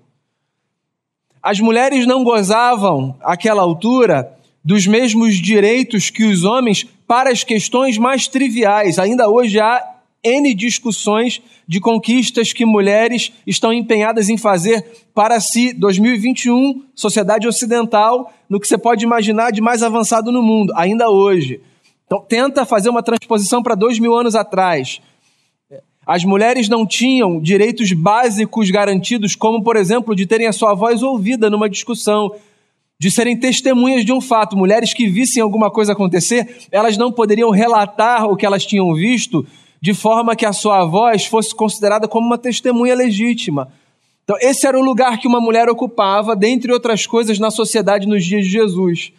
As 1.43 1.59
mulheres 1.59 2.07
não 2.07 2.23
gozavam, 2.23 3.15
àquela 3.21 3.61
altura, 3.61 4.35
dos 4.63 4.87
mesmos 4.87 5.35
direitos 5.35 6.09
que 6.09 6.23
os 6.23 6.43
homens 6.43 6.87
para 7.05 7.29
as 7.29 7.43
questões 7.43 7.99
mais 7.99 8.27
triviais. 8.27 8.97
Ainda 8.97 9.29
hoje 9.29 9.59
há 9.59 9.79
N 10.23 10.55
discussões 10.55 11.39
de 11.67 11.79
conquistas 11.79 12.51
que 12.51 12.65
mulheres 12.65 13.31
estão 13.45 13.71
empenhadas 13.71 14.27
em 14.27 14.39
fazer 14.39 14.83
para 15.13 15.39
si. 15.39 15.71
2021, 15.71 16.83
sociedade 16.95 17.47
ocidental, 17.47 18.33
no 18.49 18.59
que 18.59 18.67
você 18.67 18.75
pode 18.75 19.05
imaginar 19.05 19.51
de 19.51 19.61
mais 19.61 19.83
avançado 19.83 20.31
no 20.31 20.41
mundo, 20.41 20.73
ainda 20.75 21.11
hoje. 21.11 21.61
Então, 22.05 22.19
tenta 22.21 22.65
fazer 22.65 22.89
uma 22.89 23.01
transposição 23.01 23.63
para 23.63 23.75
dois 23.75 23.99
mil 23.99 24.15
anos 24.15 24.35
atrás. 24.35 25.01
As 26.05 26.23
mulheres 26.23 26.69
não 26.69 26.85
tinham 26.85 27.41
direitos 27.41 27.91
básicos 27.91 28.69
garantidos, 28.69 29.35
como, 29.35 29.63
por 29.63 29.75
exemplo, 29.75 30.15
de 30.15 30.27
terem 30.27 30.45
a 30.45 30.53
sua 30.53 30.75
voz 30.75 31.01
ouvida 31.01 31.49
numa 31.49 31.67
discussão, 31.67 32.31
de 32.99 33.09
serem 33.09 33.35
testemunhas 33.35 34.05
de 34.05 34.13
um 34.13 34.21
fato. 34.21 34.55
Mulheres 34.55 34.93
que 34.93 35.07
vissem 35.07 35.41
alguma 35.41 35.71
coisa 35.71 35.93
acontecer, 35.93 36.67
elas 36.71 36.95
não 36.95 37.11
poderiam 37.11 37.49
relatar 37.49 38.29
o 38.29 38.35
que 38.35 38.45
elas 38.45 38.65
tinham 38.65 38.93
visto 38.93 39.45
de 39.81 39.93
forma 39.93 40.35
que 40.35 40.45
a 40.45 40.53
sua 40.53 40.85
voz 40.85 41.25
fosse 41.25 41.53
considerada 41.53 42.07
como 42.07 42.25
uma 42.27 42.37
testemunha 42.37 42.95
legítima. 42.95 43.71
Então, 44.23 44.37
esse 44.39 44.65
era 44.65 44.79
o 44.79 44.83
lugar 44.83 45.19
que 45.19 45.27
uma 45.27 45.39
mulher 45.39 45.69
ocupava, 45.69 46.35
dentre 46.35 46.71
outras 46.71 47.05
coisas, 47.05 47.37
na 47.37 47.51
sociedade 47.51 48.07
nos 48.07 48.25
dias 48.25 48.45
de 48.45 48.51
Jesus. 48.51 49.11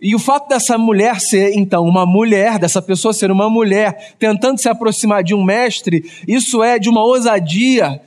E 0.00 0.14
o 0.14 0.18
fato 0.18 0.48
dessa 0.48 0.78
mulher 0.78 1.20
ser, 1.20 1.52
então, 1.54 1.84
uma 1.84 2.06
mulher, 2.06 2.58
dessa 2.58 2.80
pessoa 2.80 3.12
ser 3.12 3.30
uma 3.30 3.50
mulher, 3.50 4.14
tentando 4.18 4.58
se 4.58 4.68
aproximar 4.68 5.22
de 5.22 5.34
um 5.34 5.44
mestre, 5.44 6.10
isso 6.26 6.62
é 6.62 6.78
de 6.78 6.88
uma 6.88 7.04
ousadia. 7.04 8.00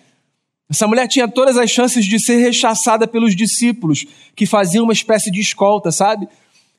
Essa 0.67 0.87
mulher 0.87 1.07
tinha 1.07 1.27
todas 1.27 1.55
as 1.55 1.69
chances 1.69 2.03
de 2.03 2.19
ser 2.19 2.37
rechaçada 2.37 3.07
pelos 3.07 3.35
discípulos, 3.35 4.05
que 4.35 4.47
faziam 4.47 4.85
uma 4.85 4.93
espécie 4.93 5.29
de 5.29 5.39
escolta, 5.39 5.91
sabe? 5.91 6.27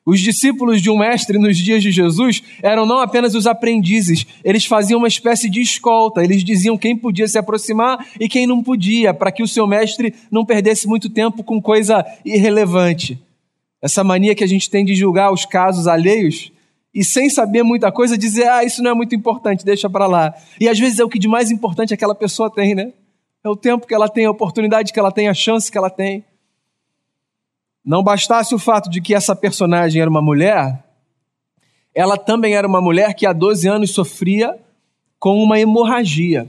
Os 0.04 0.21
discípulos 0.21 0.83
de 0.83 0.90
um 0.90 0.99
mestre 0.99 1.38
nos 1.38 1.56
dias 1.56 1.83
de 1.83 1.92
Jesus 1.92 2.42
eram 2.61 2.85
não 2.85 2.99
apenas 2.99 3.37
os 3.37 3.47
aprendizes, 3.47 4.26
eles 4.44 4.66
faziam 4.66 4.99
uma 4.99 5.09
espécie 5.09 5.49
de 5.49 5.61
escolta. 5.61 6.23
Eles 6.23 6.44
diziam 6.44 6.76
quem 6.76 6.97
podia 6.97 7.26
se 7.26 7.38
aproximar 7.38 8.04
e 8.21 8.28
quem 8.28 8.47
não 8.47 8.62
podia, 8.62 9.14
para 9.14 9.33
que 9.33 9.42
o 9.42 9.49
seu 9.49 9.66
mestre 9.66 10.12
não 10.30 10.44
perdesse 10.44 10.87
muito 10.87 11.09
tempo 11.09 11.44
com 11.44 11.62
coisa 11.62 12.04
irrelevante. 12.25 13.18
Essa 13.84 14.02
mania 14.02 14.34
que 14.34 14.42
a 14.42 14.46
gente 14.46 14.70
tem 14.70 14.82
de 14.82 14.94
julgar 14.94 15.30
os 15.30 15.44
casos 15.44 15.86
alheios 15.86 16.50
e 16.94 17.04
sem 17.04 17.28
saber 17.28 17.62
muita 17.62 17.92
coisa 17.92 18.16
dizer, 18.16 18.48
ah, 18.48 18.64
isso 18.64 18.82
não 18.82 18.92
é 18.92 18.94
muito 18.94 19.14
importante, 19.14 19.62
deixa 19.62 19.90
para 19.90 20.06
lá. 20.06 20.34
E 20.58 20.70
às 20.70 20.78
vezes 20.78 20.98
é 20.98 21.04
o 21.04 21.08
que 21.08 21.18
de 21.18 21.28
mais 21.28 21.50
importante 21.50 21.92
aquela 21.92 22.14
pessoa 22.14 22.50
tem, 22.50 22.74
né? 22.74 22.94
É 23.44 23.48
o 23.50 23.54
tempo 23.54 23.86
que 23.86 23.92
ela 23.92 24.08
tem, 24.08 24.24
a 24.24 24.30
oportunidade 24.30 24.90
que 24.90 24.98
ela 24.98 25.12
tem, 25.12 25.28
a 25.28 25.34
chance 25.34 25.70
que 25.70 25.76
ela 25.76 25.90
tem. 25.90 26.24
Não 27.84 28.02
bastasse 28.02 28.54
o 28.54 28.58
fato 28.58 28.88
de 28.88 29.02
que 29.02 29.14
essa 29.14 29.36
personagem 29.36 30.00
era 30.00 30.08
uma 30.08 30.22
mulher, 30.22 30.82
ela 31.94 32.16
também 32.16 32.54
era 32.54 32.66
uma 32.66 32.80
mulher 32.80 33.12
que 33.12 33.26
há 33.26 33.34
12 33.34 33.68
anos 33.68 33.90
sofria 33.90 34.58
com 35.18 35.42
uma 35.42 35.60
hemorragia. 35.60 36.48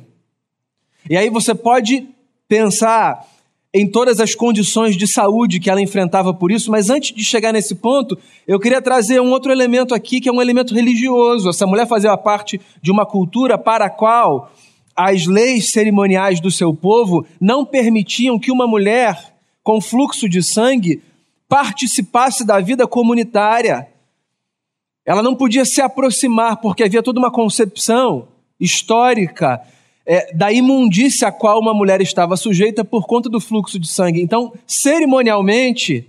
E 1.09 1.17
aí 1.17 1.29
você 1.29 1.53
pode 1.53 2.07
pensar 2.47 3.27
em 3.77 3.85
todas 3.85 4.21
as 4.21 4.33
condições 4.33 4.95
de 4.95 5.05
saúde 5.05 5.59
que 5.59 5.69
ela 5.69 5.81
enfrentava 5.81 6.33
por 6.33 6.49
isso, 6.49 6.71
mas 6.71 6.89
antes 6.89 7.13
de 7.13 7.25
chegar 7.25 7.51
nesse 7.51 7.75
ponto, 7.75 8.17
eu 8.47 8.57
queria 8.57 8.81
trazer 8.81 9.19
um 9.19 9.31
outro 9.31 9.51
elemento 9.51 9.93
aqui, 9.93 10.21
que 10.21 10.29
é 10.29 10.31
um 10.31 10.41
elemento 10.41 10.73
religioso. 10.73 11.49
Essa 11.49 11.67
mulher 11.67 11.85
fazia 11.85 12.15
parte 12.15 12.61
de 12.81 12.89
uma 12.89 13.05
cultura 13.05 13.57
para 13.57 13.87
a 13.87 13.89
qual 13.89 14.49
as 14.95 15.25
leis 15.25 15.71
cerimoniais 15.71 16.39
do 16.39 16.49
seu 16.49 16.73
povo 16.73 17.27
não 17.37 17.65
permitiam 17.65 18.39
que 18.39 18.49
uma 18.49 18.65
mulher 18.65 19.35
com 19.61 19.81
fluxo 19.81 20.29
de 20.29 20.41
sangue 20.41 21.03
participasse 21.49 22.45
da 22.45 22.61
vida 22.61 22.87
comunitária. 22.87 23.89
Ela 25.05 25.21
não 25.21 25.35
podia 25.35 25.65
se 25.65 25.81
aproximar, 25.81 26.61
porque 26.61 26.85
havia 26.85 27.03
toda 27.03 27.19
uma 27.19 27.29
concepção 27.29 28.29
histórica 28.57 29.61
é, 30.05 30.33
da 30.33 30.51
imundícia 30.51 31.27
a 31.27 31.31
qual 31.31 31.59
uma 31.59 31.73
mulher 31.73 32.01
estava 32.01 32.37
sujeita 32.37 32.85
por 32.85 33.07
conta 33.07 33.27
do 33.27 33.39
fluxo 33.39 33.79
de 33.79 33.87
sangue. 33.87 34.21
Então, 34.21 34.53
cerimonialmente, 34.67 36.07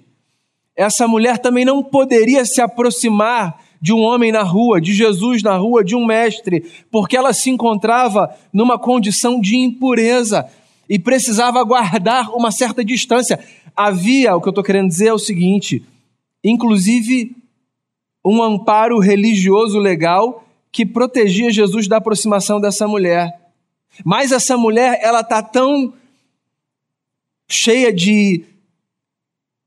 essa 0.76 1.08
mulher 1.08 1.38
também 1.38 1.64
não 1.64 1.82
poderia 1.82 2.44
se 2.44 2.60
aproximar 2.60 3.58
de 3.80 3.92
um 3.92 4.00
homem 4.00 4.32
na 4.32 4.42
rua, 4.42 4.80
de 4.80 4.92
Jesus 4.92 5.42
na 5.42 5.56
rua, 5.56 5.84
de 5.84 5.94
um 5.94 6.04
mestre, 6.04 6.64
porque 6.90 7.16
ela 7.16 7.32
se 7.32 7.50
encontrava 7.50 8.34
numa 8.52 8.78
condição 8.78 9.40
de 9.40 9.56
impureza 9.56 10.46
e 10.88 10.98
precisava 10.98 11.62
guardar 11.64 12.30
uma 12.34 12.50
certa 12.50 12.84
distância. 12.84 13.38
Havia, 13.74 14.34
o 14.36 14.40
que 14.40 14.48
eu 14.48 14.50
estou 14.50 14.64
querendo 14.64 14.88
dizer 14.88 15.08
é 15.08 15.12
o 15.12 15.18
seguinte, 15.18 15.82
inclusive 16.44 17.36
um 18.24 18.42
amparo 18.42 18.98
religioso 18.98 19.78
legal 19.78 20.44
que 20.72 20.84
protegia 20.84 21.50
Jesus 21.50 21.86
da 21.86 21.98
aproximação 21.98 22.60
dessa 22.60 22.88
mulher. 22.88 23.45
Mas 24.04 24.32
essa 24.32 24.56
mulher, 24.56 24.98
ela 25.02 25.22
tá 25.22 25.42
tão 25.42 25.92
cheia 27.48 27.92
de 27.92 28.44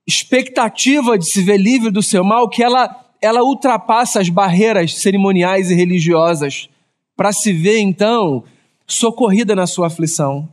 expectativa 0.08 1.18
de 1.18 1.30
se 1.30 1.42
ver 1.42 1.58
livre 1.58 1.92
do 1.92 2.02
seu 2.02 2.24
mal 2.24 2.50
que 2.50 2.64
ela 2.64 3.06
ela 3.22 3.44
ultrapassa 3.44 4.20
as 4.22 4.30
barreiras 4.30 5.02
cerimoniais 5.02 5.70
e 5.70 5.76
religiosas 5.76 6.70
para 7.16 7.34
se 7.34 7.52
ver 7.52 7.80
então 7.80 8.44
socorrida 8.88 9.56
na 9.56 9.68
sua 9.68 9.88
aflição. 9.88 10.48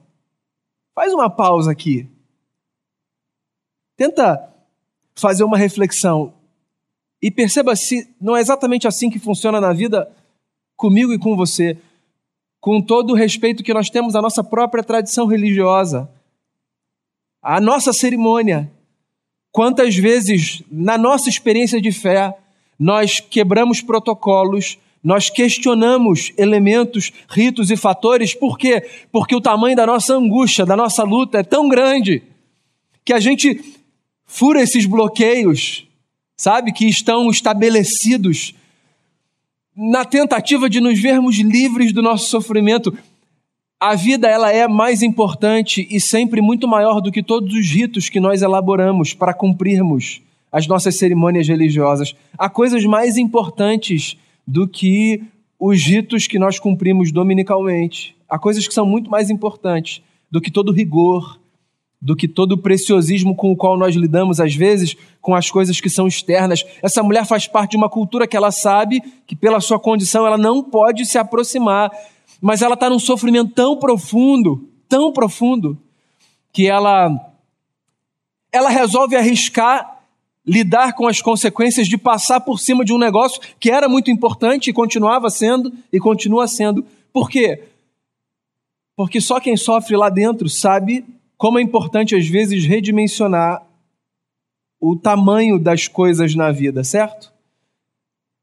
Faz 0.95 1.13
uma 1.13 1.31
pausa 1.31 1.71
aqui. 1.71 2.09
Tenta 3.97 4.53
fazer 5.15 5.45
uma 5.45 5.57
reflexão 5.57 6.35
e 7.23 7.31
perceba 7.31 7.75
se 7.77 8.15
não 8.21 8.37
é 8.37 8.41
exatamente 8.41 8.87
assim 8.87 9.09
que 9.09 9.19
funciona 9.19 9.61
na 9.61 9.73
vida 9.73 10.11
comigo 10.77 11.13
e 11.13 11.19
com 11.19 11.37
você 11.37 11.79
com 12.67 12.83
todo 12.83 13.13
o 13.13 13.15
respeito 13.15 13.63
que 13.63 13.73
nós 13.73 13.89
temos 13.89 14.17
à 14.17 14.21
nossa 14.21 14.43
própria 14.43 14.83
tradição 14.83 15.27
religiosa, 15.27 16.11
à 17.41 17.61
nossa 17.61 17.93
cerimônia. 17.93 18.69
Quantas 19.53 19.95
vezes, 19.95 20.65
na 20.69 20.99
nossa 20.99 21.29
experiência 21.29 21.81
de 21.81 21.93
fé, 21.93 22.37
nós 22.77 23.21
quebramos 23.21 23.81
protocolos, 23.81 24.79
nós 25.01 25.31
questionamos 25.31 26.33
elementos, 26.37 27.13
ritos 27.29 27.71
e 27.71 27.77
fatores, 27.77 28.35
por 28.35 28.59
quê? 28.59 28.85
Porque 29.13 29.37
o 29.37 29.41
tamanho 29.41 29.77
da 29.77 29.87
nossa 29.87 30.15
angústia, 30.15 30.67
da 30.67 30.75
nossa 30.75 31.05
luta 31.05 31.39
é 31.39 31.45
tão 31.45 31.69
grande 31.69 32.25
que 33.05 33.13
a 33.13 33.21
gente 33.21 33.63
fura 34.25 34.61
esses 34.61 34.87
bloqueios, 34.87 35.87
sabe, 36.37 36.73
que 36.73 36.87
estão 36.87 37.31
estabelecidos 37.31 38.57
na 39.77 40.05
tentativa 40.05 40.71
de 40.71 40.81
nos 40.81 40.99
vermos 40.99 41.37
livres 41.37 41.93
do 41.93 42.01
nosso 42.01 42.31
sofrimento. 42.31 42.97
A 43.79 43.95
vida 43.95 44.27
ela 44.27 44.51
é 44.51 44.67
mais 44.67 45.03
importante 45.03 45.87
e 45.91 46.01
sempre 46.01 46.41
muito 46.41 46.67
maior 46.67 47.01
do 47.01 47.13
que 47.13 47.23
todos 47.23 47.55
os 47.55 47.69
ritos 47.69 48.09
que 48.09 48.19
nós 48.19 48.41
elaboramos 48.41 49.13
para 49.13 49.35
cumprirmos 49.35 50.23
as 50.51 50.67
nossas 50.67 50.97
cerimônias 50.97 51.47
religiosas. 51.47 52.17
Há 52.39 52.49
coisas 52.49 52.85
mais 52.87 53.19
importantes 53.19 54.17
do 54.47 54.67
que 54.67 55.23
os 55.59 55.83
ritos 55.83 56.27
que 56.27 56.39
nós 56.39 56.59
cumprimos 56.59 57.13
dominicalmente. 57.13 58.17
Há 58.29 58.39
coisas 58.39 58.67
que 58.67 58.73
são 58.73 58.87
muito 58.87 59.11
mais 59.11 59.29
importantes 59.29 60.03
do 60.31 60.41
que 60.41 60.51
todo 60.51 60.73
rigor, 60.73 61.39
do 62.01 62.15
que 62.15 62.29
todo 62.29 62.53
o 62.53 62.59
preciosismo 62.59 63.35
com 63.35 63.51
o 63.51 63.57
qual 63.57 63.77
nós 63.77 63.95
lidamos, 63.95 64.39
às 64.39 64.55
vezes, 64.55 64.97
com 65.21 65.35
as 65.35 65.51
coisas 65.51 65.81
que 65.81 65.89
são 65.89 66.07
externas. 66.07 66.65
Essa 66.83 67.03
mulher 67.03 67.25
faz 67.27 67.47
parte 67.47 67.73
de 67.73 67.77
uma 67.77 67.89
cultura 67.89 68.27
que 68.27 68.37
ela 68.37 68.53
sabe 68.53 69.03
que, 69.27 69.35
pela 69.35 69.61
sua 69.61 69.79
condição, 69.79 70.27
ela 70.27 70.39
não 70.39 70.63
pode 70.63 71.07
se 71.07 71.19
aproximar, 71.19 71.91
mas 72.41 72.63
ela 72.63 72.75
está 72.75 72.91
num 72.91 72.99
sofrimento 72.99 73.53
tão 73.55 73.79
profundo, 73.79 74.69
tão 74.89 75.13
profundo, 75.13 75.79
que 76.53 76.67
ela, 76.67 77.11
ela 78.53 78.69
resolve 78.69 79.17
arriscar 79.17 79.97
lidar 80.47 80.93
com 80.93 81.09
as 81.09 81.21
consequências 81.21 81.89
de 81.89 81.99
passar 81.99 82.41
por 82.41 82.61
cima 82.61 82.85
de 82.85 82.93
um 82.93 82.99
negócio 82.99 83.41
que 83.59 83.69
era 83.69 83.89
muito 83.89 84.13
importante 84.13 84.71
e 84.71 84.73
continuava 84.73 85.29
sendo 85.29 85.73
e 85.93 85.99
continua 85.99 86.47
sendo. 86.47 86.87
Por 87.13 87.29
quê? 87.29 87.65
Porque 88.95 89.21
só 89.21 89.41
quem 89.41 89.57
sofre 89.57 89.97
lá 89.97 90.09
dentro 90.09 90.49
sabe 90.49 91.05
como 91.37 91.59
é 91.59 91.63
importante 91.63 92.15
às 92.15 92.27
vezes 92.27 92.65
redimensionar 92.65 93.65
o 94.81 94.97
tamanho 94.97 95.59
das 95.59 95.89
coisas 95.89 96.35
na 96.35 96.51
vida, 96.53 96.85
certo? 96.85 97.33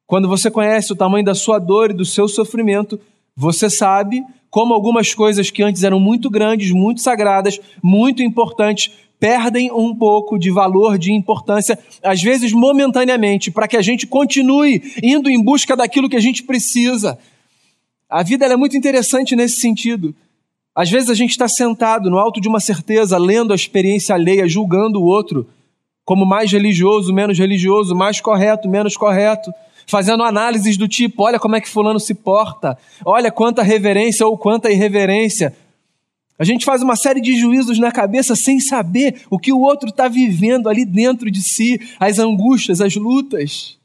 Quando 0.06 0.28
você 0.28 0.52
conhece 0.52 0.92
o 0.92 0.96
tamanho 0.96 1.26
da 1.26 1.34
sua 1.34 1.60
dor 1.60 1.92
e 1.92 1.94
do 1.94 2.06
seu 2.06 2.28
sofrimento, 2.28 3.00
você 3.36 3.70
sabe 3.70 4.24
como 4.50 4.74
algumas 4.74 5.14
coisas 5.14 5.50
que 5.50 5.64
antes 5.64 5.84
eram 5.84 6.00
muito 6.00 6.30
grandes, 6.30 6.70
muito 6.72 7.02
sagradas, 7.02 7.60
muito 7.82 8.22
importantes, 8.22 8.92
perdem 9.20 9.72
um 9.72 9.96
pouco 9.96 10.38
de 10.38 10.52
valor, 10.52 10.98
de 10.98 11.12
importância, 11.12 11.80
às 12.04 12.22
vezes 12.22 12.52
momentaneamente, 12.52 13.50
para 13.50 13.68
que 13.68 13.78
a 13.78 13.82
gente 13.82 14.06
continue 14.06 14.84
indo 15.02 15.30
em 15.30 15.42
busca 15.42 15.76
daquilo 15.76 16.10
que 16.10 16.18
a 16.18 16.22
gente 16.22 16.44
precisa. 16.44 17.18
A 18.08 18.22
vida 18.22 18.46
é 18.46 18.56
muito 18.56 18.78
interessante 18.78 19.36
nesse 19.36 19.62
sentido. 19.62 20.14
Às 20.76 20.90
vezes 20.90 21.10
a 21.10 21.14
gente 21.14 21.32
está 21.32 21.48
sentado 21.48 22.10
no 22.10 22.18
alto 22.18 22.42
de 22.42 22.48
uma 22.48 22.60
certeza, 22.60 23.18
lendo 23.18 23.54
a 23.54 23.56
experiência 23.56 24.16
alheia, 24.16 24.48
julgando 24.48 25.00
o 25.00 25.06
outro 25.06 25.48
como 26.06 26.26
mais 26.26 26.52
religioso, 26.52 27.14
menos 27.14 27.38
religioso, 27.38 27.96
mais 27.96 28.20
correto, 28.20 28.68
menos 28.68 28.98
correto, 28.98 29.54
fazendo 29.88 30.24
análises 30.24 30.76
do 30.76 30.88
tipo: 30.88 31.24
olha 31.24 31.40
como 31.40 31.56
é 31.56 31.62
que 31.62 31.70
Fulano 31.70 32.00
se 32.00 32.14
porta, 32.14 32.78
olha 33.06 33.32
quanta 33.32 33.62
reverência 33.62 34.26
ou 34.26 34.38
quanta 34.38 34.72
irreverência. 34.72 35.56
A 36.38 36.44
gente 36.44 36.66
faz 36.66 36.82
uma 36.82 36.96
série 36.96 37.22
de 37.22 37.36
juízos 37.36 37.78
na 37.78 37.92
cabeça 37.92 38.36
sem 38.36 38.60
saber 38.60 39.22
o 39.30 39.38
que 39.38 39.54
o 39.54 39.60
outro 39.60 39.90
está 39.90 40.08
vivendo 40.08 40.68
ali 40.68 40.84
dentro 40.84 41.30
de 41.30 41.42
si, 41.42 41.80
as 42.00 42.18
angústias, 42.18 42.82
as 42.82 42.96
lutas. 42.96 43.78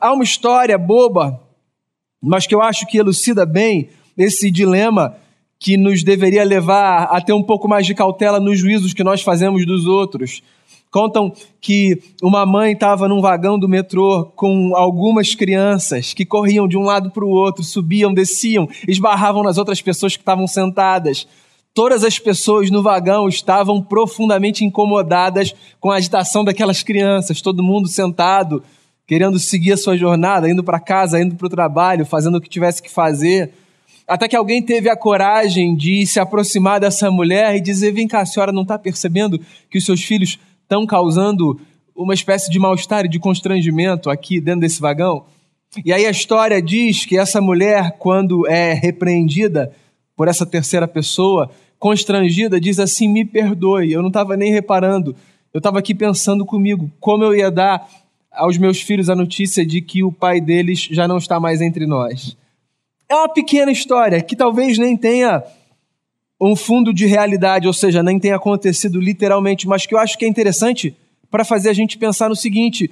Há 0.00 0.12
uma 0.12 0.24
história 0.24 0.78
boba 0.78 1.38
mas 2.22 2.46
que 2.46 2.54
eu 2.54 2.62
acho 2.62 2.86
que 2.86 2.96
elucida 2.96 3.44
bem 3.44 3.88
esse 4.16 4.48
dilema 4.48 5.16
que 5.62 5.76
nos 5.76 6.02
deveria 6.02 6.42
levar 6.42 7.04
a 7.04 7.20
ter 7.20 7.32
um 7.32 7.42
pouco 7.42 7.68
mais 7.68 7.86
de 7.86 7.94
cautela 7.94 8.40
nos 8.40 8.58
juízos 8.58 8.92
que 8.92 9.04
nós 9.04 9.22
fazemos 9.22 9.64
dos 9.64 9.86
outros. 9.86 10.42
Contam 10.90 11.32
que 11.60 12.02
uma 12.20 12.44
mãe 12.44 12.72
estava 12.72 13.06
num 13.06 13.20
vagão 13.20 13.56
do 13.56 13.68
metrô 13.68 14.24
com 14.34 14.74
algumas 14.74 15.36
crianças 15.36 16.12
que 16.12 16.26
corriam 16.26 16.66
de 16.66 16.76
um 16.76 16.82
lado 16.82 17.12
para 17.12 17.24
o 17.24 17.30
outro, 17.30 17.62
subiam, 17.62 18.12
desciam, 18.12 18.68
esbarravam 18.88 19.44
nas 19.44 19.56
outras 19.56 19.80
pessoas 19.80 20.16
que 20.16 20.22
estavam 20.22 20.48
sentadas. 20.48 21.28
Todas 21.72 22.02
as 22.02 22.18
pessoas 22.18 22.68
no 22.68 22.82
vagão 22.82 23.28
estavam 23.28 23.80
profundamente 23.80 24.64
incomodadas 24.64 25.54
com 25.78 25.92
a 25.92 25.96
agitação 25.96 26.44
daquelas 26.44 26.82
crianças, 26.82 27.40
todo 27.40 27.62
mundo 27.62 27.86
sentado, 27.86 28.64
querendo 29.06 29.38
seguir 29.38 29.74
a 29.74 29.76
sua 29.76 29.96
jornada, 29.96 30.50
indo 30.50 30.64
para 30.64 30.80
casa, 30.80 31.22
indo 31.22 31.36
para 31.36 31.46
o 31.46 31.50
trabalho, 31.50 32.04
fazendo 32.04 32.38
o 32.38 32.40
que 32.40 32.48
tivesse 32.48 32.82
que 32.82 32.90
fazer. 32.90 33.61
Até 34.06 34.28
que 34.28 34.36
alguém 34.36 34.62
teve 34.62 34.90
a 34.90 34.96
coragem 34.96 35.74
de 35.76 36.06
se 36.06 36.18
aproximar 36.18 36.80
dessa 36.80 37.10
mulher 37.10 37.56
e 37.56 37.60
dizer: 37.60 37.92
Vem 37.92 38.08
cá, 38.08 38.20
a 38.20 38.26
senhora 38.26 38.52
não 38.52 38.62
está 38.62 38.78
percebendo 38.78 39.40
que 39.70 39.78
os 39.78 39.84
seus 39.84 40.02
filhos 40.02 40.38
estão 40.62 40.86
causando 40.86 41.60
uma 41.94 42.14
espécie 42.14 42.50
de 42.50 42.58
mal-estar 42.58 43.04
e 43.04 43.08
de 43.08 43.18
constrangimento 43.18 44.10
aqui 44.10 44.40
dentro 44.40 44.62
desse 44.62 44.80
vagão? 44.80 45.24
E 45.84 45.92
aí 45.92 46.04
a 46.04 46.10
história 46.10 46.60
diz 46.60 47.06
que 47.06 47.16
essa 47.16 47.40
mulher, 47.40 47.96
quando 47.98 48.46
é 48.46 48.72
repreendida 48.74 49.72
por 50.16 50.28
essa 50.28 50.44
terceira 50.44 50.86
pessoa, 50.86 51.50
constrangida, 51.78 52.60
diz 52.60 52.78
assim: 52.78 53.08
Me 53.08 53.24
perdoe, 53.24 53.92
eu 53.92 54.02
não 54.02 54.08
estava 54.08 54.36
nem 54.36 54.52
reparando, 54.52 55.14
eu 55.54 55.58
estava 55.58 55.78
aqui 55.78 55.94
pensando 55.94 56.44
comigo 56.44 56.90
como 57.00 57.24
eu 57.24 57.34
ia 57.34 57.50
dar 57.50 57.88
aos 58.30 58.56
meus 58.56 58.80
filhos 58.80 59.10
a 59.10 59.14
notícia 59.14 59.64
de 59.64 59.80
que 59.80 60.02
o 60.02 60.10
pai 60.10 60.40
deles 60.40 60.88
já 60.90 61.06
não 61.06 61.18
está 61.18 61.38
mais 61.38 61.60
entre 61.60 61.86
nós. 61.86 62.36
É 63.12 63.14
uma 63.14 63.28
pequena 63.28 63.70
história 63.70 64.22
que 64.22 64.34
talvez 64.34 64.78
nem 64.78 64.96
tenha 64.96 65.44
um 66.40 66.56
fundo 66.56 66.94
de 66.94 67.04
realidade, 67.04 67.66
ou 67.66 67.72
seja, 67.74 68.02
nem 68.02 68.18
tenha 68.18 68.36
acontecido 68.36 68.98
literalmente, 68.98 69.68
mas 69.68 69.84
que 69.84 69.94
eu 69.94 69.98
acho 69.98 70.16
que 70.16 70.24
é 70.24 70.28
interessante 70.28 70.96
para 71.30 71.44
fazer 71.44 71.68
a 71.68 71.74
gente 71.74 71.98
pensar 71.98 72.30
no 72.30 72.34
seguinte: 72.34 72.90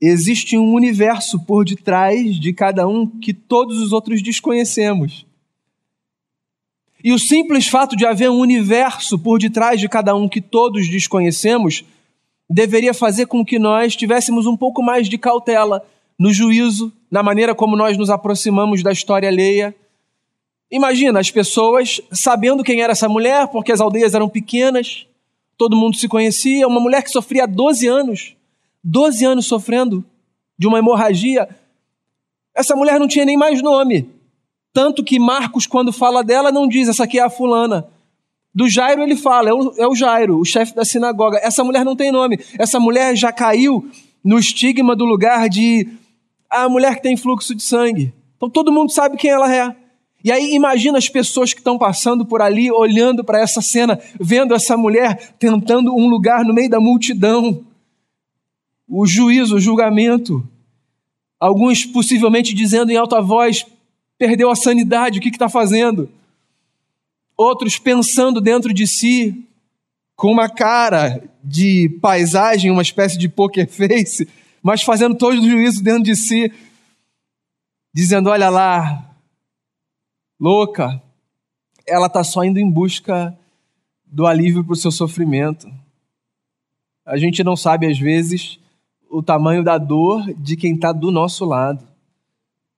existe 0.00 0.56
um 0.56 0.72
universo 0.74 1.40
por 1.40 1.64
detrás 1.64 2.36
de 2.38 2.52
cada 2.52 2.86
um 2.86 3.04
que 3.04 3.34
todos 3.34 3.80
os 3.80 3.90
outros 3.90 4.22
desconhecemos. 4.22 5.26
E 7.02 7.12
o 7.12 7.18
simples 7.18 7.66
fato 7.66 7.96
de 7.96 8.06
haver 8.06 8.30
um 8.30 8.38
universo 8.38 9.18
por 9.18 9.40
detrás 9.40 9.80
de 9.80 9.88
cada 9.88 10.14
um 10.14 10.28
que 10.28 10.40
todos 10.40 10.88
desconhecemos 10.88 11.82
deveria 12.48 12.94
fazer 12.94 13.26
com 13.26 13.44
que 13.44 13.58
nós 13.58 13.96
tivéssemos 13.96 14.46
um 14.46 14.56
pouco 14.56 14.84
mais 14.84 15.08
de 15.08 15.18
cautela 15.18 15.84
no 16.16 16.32
juízo, 16.32 16.92
na 17.10 17.22
maneira 17.22 17.54
como 17.54 17.76
nós 17.76 17.96
nos 17.98 18.08
aproximamos 18.08 18.82
da 18.82 18.92
história 18.92 19.28
alheia. 19.28 19.74
Imagina 20.70 21.18
as 21.18 21.30
pessoas 21.30 22.00
sabendo 22.12 22.62
quem 22.62 22.80
era 22.80 22.92
essa 22.92 23.08
mulher, 23.08 23.48
porque 23.48 23.72
as 23.72 23.80
aldeias 23.80 24.14
eram 24.14 24.28
pequenas, 24.28 25.06
todo 25.58 25.76
mundo 25.76 25.96
se 25.96 26.06
conhecia, 26.06 26.68
uma 26.68 26.80
mulher 26.80 27.02
que 27.02 27.10
sofria 27.10 27.46
12 27.46 27.88
anos, 27.88 28.36
12 28.84 29.24
anos 29.24 29.46
sofrendo 29.46 30.04
de 30.56 30.68
uma 30.68 30.78
hemorragia. 30.78 31.48
Essa 32.54 32.76
mulher 32.76 33.00
não 33.00 33.08
tinha 33.08 33.24
nem 33.24 33.36
mais 33.36 33.60
nome. 33.60 34.08
Tanto 34.72 35.02
que 35.02 35.18
Marcos, 35.18 35.66
quando 35.66 35.92
fala 35.92 36.22
dela, 36.22 36.52
não 36.52 36.68
diz 36.68 36.88
essa 36.88 37.04
aqui 37.04 37.18
é 37.18 37.22
a 37.22 37.30
fulana. 37.30 37.88
Do 38.54 38.68
Jairo 38.68 39.02
ele 39.02 39.16
fala, 39.16 39.48
é 39.48 39.52
o, 39.52 39.72
é 39.76 39.86
o 39.86 39.94
Jairo, 39.94 40.38
o 40.38 40.44
chefe 40.44 40.74
da 40.74 40.84
sinagoga. 40.84 41.38
Essa 41.42 41.64
mulher 41.64 41.84
não 41.84 41.96
tem 41.96 42.12
nome. 42.12 42.38
Essa 42.58 42.78
mulher 42.78 43.16
já 43.16 43.32
caiu 43.32 43.88
no 44.24 44.38
estigma 44.38 44.94
do 44.94 45.04
lugar 45.04 45.48
de 45.48 45.88
a 46.50 46.68
mulher 46.68 46.96
que 46.96 47.02
tem 47.02 47.16
fluxo 47.16 47.54
de 47.54 47.62
sangue. 47.62 48.12
Então 48.36 48.50
todo 48.50 48.72
mundo 48.72 48.92
sabe 48.92 49.16
quem 49.16 49.30
ela 49.30 49.54
é. 49.54 49.74
E 50.22 50.30
aí 50.30 50.54
imagina 50.54 50.98
as 50.98 51.08
pessoas 51.08 51.54
que 51.54 51.60
estão 51.60 51.78
passando 51.78 52.26
por 52.26 52.42
ali, 52.42 52.70
olhando 52.70 53.24
para 53.24 53.40
essa 53.40 53.62
cena, 53.62 53.98
vendo 54.18 54.54
essa 54.54 54.76
mulher 54.76 55.34
tentando 55.38 55.94
um 55.94 56.08
lugar 56.08 56.44
no 56.44 56.52
meio 56.52 56.68
da 56.68 56.80
multidão. 56.80 57.64
O 58.88 59.06
juízo, 59.06 59.56
o 59.56 59.60
julgamento. 59.60 60.46
Alguns 61.38 61.86
possivelmente 61.86 62.52
dizendo 62.52 62.90
em 62.90 62.96
alta 62.96 63.22
voz: 63.22 63.64
perdeu 64.18 64.50
a 64.50 64.56
sanidade, 64.56 65.18
o 65.18 65.22
que 65.22 65.28
está 65.28 65.48
fazendo? 65.48 66.08
outros 67.40 67.78
pensando 67.78 68.38
dentro 68.38 68.74
de 68.74 68.86
si, 68.86 69.42
com 70.14 70.30
uma 70.30 70.46
cara 70.46 71.22
de 71.42 71.88
paisagem, 72.02 72.70
uma 72.70 72.82
espécie 72.82 73.16
de 73.16 73.30
poker 73.30 73.66
face, 73.66 74.28
mas 74.62 74.82
fazendo 74.82 75.16
todo 75.16 75.38
o 75.38 75.48
juízo 75.48 75.82
dentro 75.82 76.04
de 76.04 76.14
si, 76.14 76.52
dizendo: 77.92 78.30
Olha 78.30 78.48
lá, 78.48 79.14
louca, 80.38 81.02
ela 81.86 82.06
está 82.06 82.22
só 82.22 82.44
indo 82.44 82.58
em 82.58 82.70
busca 82.70 83.36
do 84.04 84.26
alívio 84.26 84.64
para 84.64 84.72
o 84.72 84.76
seu 84.76 84.90
sofrimento. 84.90 85.70
A 87.04 87.16
gente 87.16 87.42
não 87.42 87.56
sabe, 87.56 87.86
às 87.86 87.98
vezes, 87.98 88.58
o 89.10 89.22
tamanho 89.22 89.64
da 89.64 89.78
dor 89.78 90.32
de 90.34 90.56
quem 90.56 90.74
está 90.74 90.92
do 90.92 91.10
nosso 91.10 91.44
lado. 91.44 91.86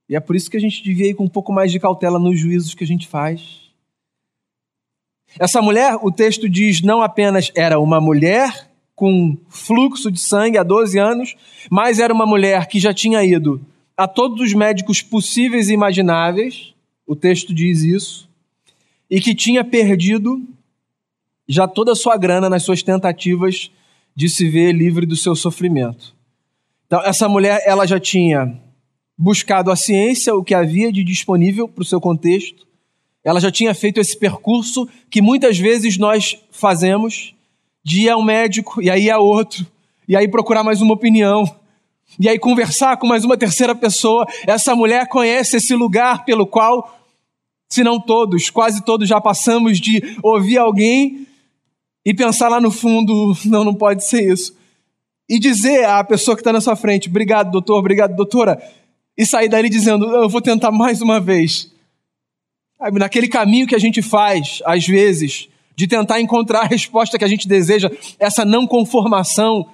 E 0.09 0.17
é 0.17 0.21
por 0.21 0.37
isso 0.37 0.51
que 0.51 0.57
a 0.57 0.61
gente 0.61 0.83
devia 0.83 1.09
ir 1.09 1.15
com 1.15 1.25
um 1.25 1.29
pouco 1.29 1.53
mais 1.53 1.73
de 1.73 1.81
cautela 1.81 2.19
nos 2.19 2.39
juízos 2.39 2.75
que 2.75 2.85
a 2.85 2.87
gente 2.87 3.07
faz. 3.09 3.63
Essa 5.39 5.63
mulher, 5.63 5.97
o 6.03 6.11
texto 6.13 6.49
diz, 6.49 6.83
não 6.83 7.03
apenas 7.03 7.51
era 7.55 7.79
uma 7.79 8.01
mulher 8.01 8.71
com 8.95 9.37
fluxo 9.49 10.11
de 10.11 10.21
sangue 10.21 10.59
há 10.59 10.63
12 10.63 10.99
anos, 10.99 11.35
mas 11.71 11.99
era 11.99 12.13
uma 12.13 12.27
mulher 12.27 12.67
que 12.67 12.79
já 12.79 12.93
tinha 12.93 13.25
ido 13.25 13.61
a 13.97 14.07
todos 14.07 14.41
os 14.41 14.53
médicos 14.55 15.03
possíveis 15.03 15.69
e 15.69 15.75
imagináveis, 15.75 16.75
o 17.07 17.15
texto 17.15 17.55
diz 17.55 17.83
isso, 17.83 18.29
e 19.11 19.21
que 19.21 19.35
tinha 19.35 19.63
perdido 19.65 20.43
já 21.49 21.69
toda 21.69 21.93
a 21.93 21.97
sua 21.97 22.17
grana 22.17 22.49
nas 22.49 22.63
suas 22.63 22.83
tentativas 22.83 23.71
de 24.15 24.29
se 24.29 24.49
ver 24.49 24.73
livre 24.73 25.07
do 25.07 25.17
seu 25.17 25.35
sofrimento. 25.35 26.15
Então, 26.87 27.01
essa 27.03 27.29
mulher, 27.29 27.63
ela 27.67 27.87
já 27.87 27.99
tinha 27.99 28.61
buscado 29.17 29.71
a 29.71 29.77
ciência, 29.77 30.35
o 30.35 30.45
que 30.45 30.55
havia 30.55 30.93
de 30.93 31.05
disponível 31.05 31.69
para 31.69 31.83
o 31.83 31.87
seu 31.87 32.01
contexto, 32.01 32.67
ela 33.25 33.41
já 33.41 33.51
tinha 33.51 33.75
feito 33.75 34.01
esse 34.01 34.19
percurso 34.19 34.89
que 35.09 35.23
muitas 35.23 35.59
vezes 35.59 35.97
nós 35.97 36.37
fazemos 36.51 37.35
de 37.85 38.03
ir 38.03 38.11
ao 38.11 38.23
médico 38.23 38.81
e 38.81 38.91
aí 38.91 39.11
a 39.11 39.19
outro, 39.19 39.67
e 40.07 40.17
aí 40.17 40.29
procurar 40.29 40.63
mais 40.63 40.81
uma 40.81 40.95
opinião, 40.95 41.45
e 42.19 42.29
aí 42.29 42.39
conversar 42.39 42.97
com 42.97 43.07
mais 43.07 43.25
uma 43.25 43.37
terceira 43.37 43.75
pessoa. 43.75 44.27
Essa 44.47 44.75
mulher 44.77 45.09
conhece 45.09 45.57
esse 45.57 45.75
lugar 45.75 46.25
pelo 46.25 46.47
qual, 46.47 47.01
se 47.69 47.83
não 47.83 47.99
todos, 47.99 48.51
quase 48.51 48.85
todos 48.85 49.09
já 49.09 49.21
passamos 49.21 49.81
de 49.81 50.17
ouvir 50.23 50.59
alguém 50.59 51.27
e 52.05 52.13
pensar 52.13 52.49
lá 52.49 52.61
no 52.61 52.71
fundo: 52.71 53.37
não, 53.47 53.65
não 53.65 53.75
pode 53.75 54.07
ser 54.07 54.33
isso. 54.33 54.55
E 55.29 55.39
dizer 55.39 55.85
à 55.87 56.05
pessoa 56.05 56.37
que 56.37 56.41
está 56.41 56.53
na 56.53 56.61
sua 56.61 56.77
frente: 56.77 57.09
obrigado, 57.09 57.51
doutor, 57.51 57.79
obrigado, 57.79 58.15
doutora, 58.15 58.63
e 59.17 59.25
sair 59.25 59.49
dali 59.49 59.69
dizendo: 59.69 60.07
eu 60.07 60.29
vou 60.29 60.43
tentar 60.43 60.71
mais 60.71 61.01
uma 61.01 61.19
vez 61.19 61.73
naquele 62.91 63.29
caminho 63.29 63.67
que 63.67 63.77
a 63.77 63.79
gente 63.79 64.03
faz, 64.03 64.61
às 64.65 64.87
vezes, 64.87 65.49
de 65.75 65.87
tentar 65.87 66.21
encontrar 66.21 66.61
a 66.61 66.67
resposta 66.67 67.19
que 67.19 67.25
a 67.25 67.29
gente 67.29 67.49
deseja, 67.49 67.91
essa 68.19 68.45
não 68.45 68.67
conformação 68.67 69.67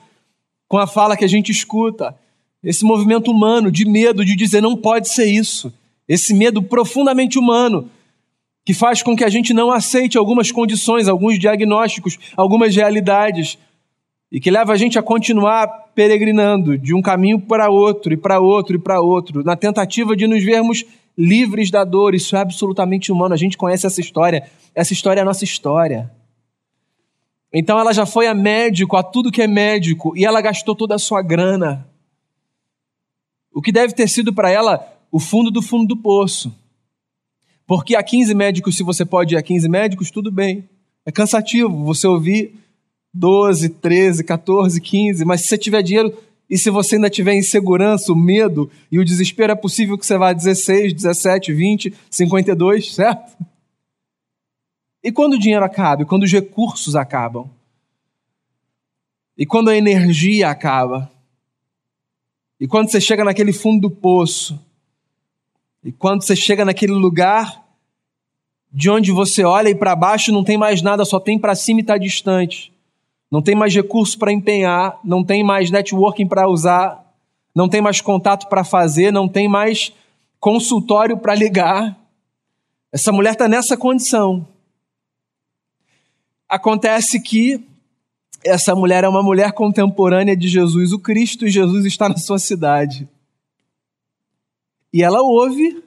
com 0.69 0.79
a 0.79 0.87
fala 0.87 1.17
que 1.17 1.25
a 1.25 1.29
gente 1.29 1.51
escuta, 1.51 2.15
esse 2.63 2.85
movimento 2.85 3.31
humano 3.31 3.71
de 3.71 3.85
medo 3.85 4.25
de 4.25 4.37
dizer 4.37 4.61
não 4.61 4.77
pode 4.77 5.09
ser 5.09 5.27
isso, 5.27 5.73
esse 6.09 6.35
medo 6.35 6.63
profundamente 6.63 7.39
humano 7.39 7.91
que 8.65 8.75
faz 8.75 9.03
com 9.03 9.17
que 9.17 9.25
a 9.25 9.31
gente 9.31 9.55
não 9.55 9.71
aceite 9.71 10.19
algumas 10.19 10.53
condições, 10.53 11.09
alguns 11.09 11.39
diagnósticos, 11.39 12.19
algumas 12.37 12.77
realidades 12.77 13.57
e 14.31 14.39
que 14.39 14.51
leva 14.51 14.75
a 14.75 14.77
gente 14.77 14.99
a 14.99 15.03
continuar 15.03 15.67
peregrinando 15.95 16.77
de 16.77 16.95
um 16.95 17.01
caminho 17.01 17.41
para 17.41 17.71
outro 17.71 18.13
e 18.13 18.17
para 18.17 18.39
outro 18.39 18.77
e 18.77 18.79
para 18.79 19.01
outro, 19.01 19.43
na 19.43 19.57
tentativa 19.57 20.15
de 20.15 20.27
nos 20.27 20.45
vermos 20.45 20.85
livres 21.19 21.69
da 21.69 21.83
dor. 21.83 22.15
Isso 22.15 22.37
é 22.37 22.41
absolutamente 22.41 23.11
humano. 23.11 23.35
A 23.35 23.37
gente 23.37 23.59
conhece 23.59 23.85
essa 23.85 24.01
história. 24.01 24.49
Essa 24.73 24.93
história 24.93 25.21
é 25.21 25.23
a 25.23 25.27
nossa 25.27 25.43
história. 25.43 26.11
Então 27.53 27.79
ela 27.79 27.93
já 27.93 28.07
foi 28.07 28.29
a 28.29 28.35
médico, 28.35 28.97
a 28.97 29.03
tudo 29.03 29.33
que 29.33 29.43
é 29.43 29.47
médico, 29.47 30.17
e 30.17 30.25
ela 30.25 30.41
gastou 30.41 30.77
toda 30.77 30.95
a 30.95 30.99
sua 30.99 31.23
grana. 31.23 31.89
O 33.53 33.61
que 33.61 33.73
deve 33.73 33.95
ter 33.95 34.09
sido 34.09 34.33
para 34.33 34.51
ela 34.51 34.87
o 35.11 35.19
fundo 35.19 35.51
do 35.51 35.61
fundo 35.61 35.87
do 35.87 35.97
poço. 35.97 36.55
Porque 37.67 37.97
a 37.97 38.03
15 38.03 38.35
médicos, 38.35 38.77
se 38.77 38.83
você 38.83 39.05
pode 39.05 39.35
ir 39.35 39.39
a 39.39 39.43
15 39.43 39.69
médicos, 39.69 40.11
tudo 40.11 40.31
bem. 40.31 40.69
É 41.05 41.11
cansativo 41.11 41.85
você 41.85 42.07
ouvir 42.07 42.55
12, 43.13 43.71
13, 43.71 44.23
14, 44.25 44.81
15, 44.81 45.25
mas 45.25 45.41
se 45.41 45.49
você 45.49 45.59
tiver 45.59 45.83
dinheiro, 45.83 46.15
e 46.49 46.57
se 46.57 46.71
você 46.71 46.97
ainda 46.97 47.11
tiver 47.11 47.35
insegurança, 47.35 48.13
o 48.13 48.17
medo 48.17 48.71
e 48.91 48.99
o 48.99 49.05
desespero, 49.05 49.53
é 49.53 49.57
possível 49.57 49.99
que 49.99 50.07
você 50.07 50.17
vá 50.17 50.31
a 50.31 50.33
16, 50.33 50.95
17, 50.95 51.53
20, 51.53 51.95
52, 52.11 52.95
certo? 52.95 53.37
E 55.03 55.13
quando 55.13 55.35
o 55.35 55.39
dinheiro 55.39 55.65
acaba? 55.65 56.03
E 56.03 56.07
quando 56.07 56.23
os 56.23 56.33
recursos 56.33 56.97
acabam? 56.97 57.51
E 59.37 59.45
quando 59.45 59.69
a 59.69 59.77
energia 59.77 60.49
acaba? 60.49 61.11
E 62.59 62.67
quando 62.67 62.91
você 62.91 63.01
chega 63.01 63.25
naquele 63.25 63.53
fundo 63.53 63.83
do 63.83 63.91
poço? 63.91 64.59
E 65.85 65.93
quando 65.93 66.23
você 66.23 66.35
chega 66.35 66.65
naquele 66.65 66.93
lugar 66.93 67.65
de 68.73 68.91
onde 68.91 69.13
você 69.13 69.45
olha 69.45 69.69
e 69.69 69.75
para 69.75 69.95
baixo 69.95 70.33
não 70.33 70.43
tem 70.43 70.57
mais 70.57 70.83
nada, 70.83 71.05
só 71.05 71.21
tem 71.21 71.39
para 71.39 71.55
cima 71.55 71.81
e 71.81 71.83
está 71.83 71.97
distante. 71.97 72.73
Não 73.31 73.43
tem 73.43 73.55
mais 73.55 73.75
recurso 73.75 74.19
para 74.19 74.33
empenhar, 74.33 74.99
não 75.05 75.23
tem 75.23 75.45
mais 75.45 75.71
networking 75.71 76.27
para 76.27 76.49
usar, 76.49 77.05
não 77.55 77.69
tem 77.69 77.81
mais 77.81 78.01
contato 78.01 78.49
para 78.49 78.65
fazer, 78.65 79.13
não 79.13 79.29
tem 79.29 79.49
mais 79.49 79.93
consultório 80.41 81.19
para 81.19 81.35
ligar. 81.35 81.99
Essa 82.93 83.13
mulher 83.13 83.33
está 83.33 83.49
nessa 83.49 83.77
condição. 83.77 84.47
Acontece 86.49 87.21
que 87.21 87.63
essa 88.45 88.75
mulher 88.75 89.05
é 89.05 89.09
uma 89.09 89.23
mulher 89.23 89.53
contemporânea 89.53 90.37
de 90.37 90.49
Jesus, 90.49 90.93
o 90.93 90.99
Cristo, 90.99 91.47
e 91.47 91.51
Jesus 91.51 91.85
está 91.85 92.09
na 92.09 92.17
sua 92.17 92.39
cidade. 92.39 93.09
E 94.93 95.03
ela 95.03 95.21
ouve, 95.21 95.83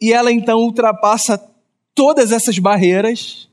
e 0.00 0.12
ela 0.12 0.32
então 0.32 0.60
ultrapassa 0.60 1.38
todas 1.94 2.32
essas 2.32 2.58
barreiras, 2.58 3.49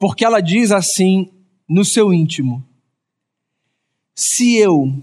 porque 0.00 0.24
ela 0.24 0.40
diz 0.40 0.72
assim 0.72 1.30
no 1.68 1.84
seu 1.84 2.12
íntimo: 2.12 2.66
se 4.16 4.56
eu 4.56 5.00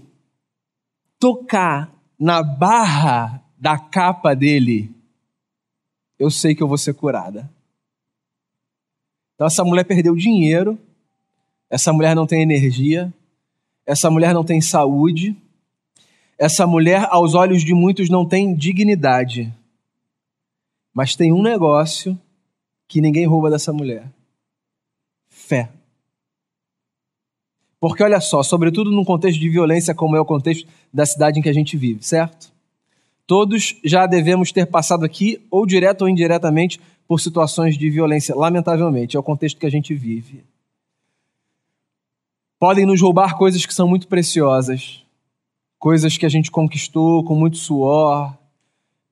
tocar 1.20 1.94
na 2.18 2.42
barra 2.42 3.42
da 3.56 3.78
capa 3.78 4.34
dele, 4.34 4.92
eu 6.18 6.30
sei 6.30 6.54
que 6.54 6.62
eu 6.62 6.68
vou 6.68 6.76
ser 6.76 6.94
curada. 6.94 7.48
Então 9.34 9.46
essa 9.46 9.64
mulher 9.64 9.84
perdeu 9.84 10.16
dinheiro, 10.16 10.76
essa 11.70 11.92
mulher 11.92 12.16
não 12.16 12.26
tem 12.26 12.42
energia, 12.42 13.14
essa 13.86 14.10
mulher 14.10 14.34
não 14.34 14.42
tem 14.42 14.60
saúde, 14.60 15.36
essa 16.36 16.66
mulher, 16.66 17.06
aos 17.10 17.34
olhos 17.34 17.62
de 17.62 17.72
muitos, 17.72 18.08
não 18.10 18.26
tem 18.26 18.52
dignidade. 18.52 19.54
Mas 20.92 21.14
tem 21.14 21.32
um 21.32 21.42
negócio 21.42 22.20
que 22.88 23.00
ninguém 23.00 23.26
rouba 23.26 23.48
dessa 23.48 23.72
mulher: 23.72 24.12
fé. 25.48 25.70
Porque 27.80 28.02
olha 28.02 28.20
só, 28.20 28.42
sobretudo 28.42 28.90
num 28.90 29.04
contexto 29.04 29.40
de 29.40 29.48
violência 29.48 29.94
como 29.94 30.16
é 30.16 30.20
o 30.20 30.24
contexto 30.24 30.68
da 30.92 31.06
cidade 31.06 31.38
em 31.38 31.42
que 31.42 31.48
a 31.48 31.52
gente 31.52 31.76
vive, 31.76 32.04
certo? 32.04 32.52
Todos 33.26 33.76
já 33.84 34.06
devemos 34.06 34.52
ter 34.52 34.66
passado 34.66 35.04
aqui, 35.04 35.40
ou 35.50 35.64
direto 35.64 36.02
ou 36.02 36.08
indiretamente, 36.08 36.80
por 37.06 37.20
situações 37.20 37.78
de 37.78 37.88
violência, 37.88 38.34
lamentavelmente, 38.34 39.16
é 39.16 39.20
o 39.20 39.22
contexto 39.22 39.58
que 39.58 39.66
a 39.66 39.70
gente 39.70 39.94
vive. 39.94 40.44
Podem 42.58 42.84
nos 42.84 43.00
roubar 43.00 43.36
coisas 43.36 43.64
que 43.64 43.72
são 43.72 43.86
muito 43.86 44.08
preciosas, 44.08 45.04
coisas 45.78 46.16
que 46.16 46.26
a 46.26 46.28
gente 46.28 46.50
conquistou 46.50 47.22
com 47.22 47.34
muito 47.34 47.56
suor, 47.56 48.36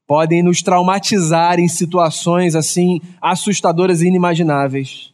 podem 0.07 0.43
nos 0.43 0.63
traumatizar 0.63 1.61
em 1.61 1.69
situações 1.69 2.55
assim 2.55 3.01
assustadoras 3.21 4.03
e 4.03 4.09
inimagináveis. 4.09 5.13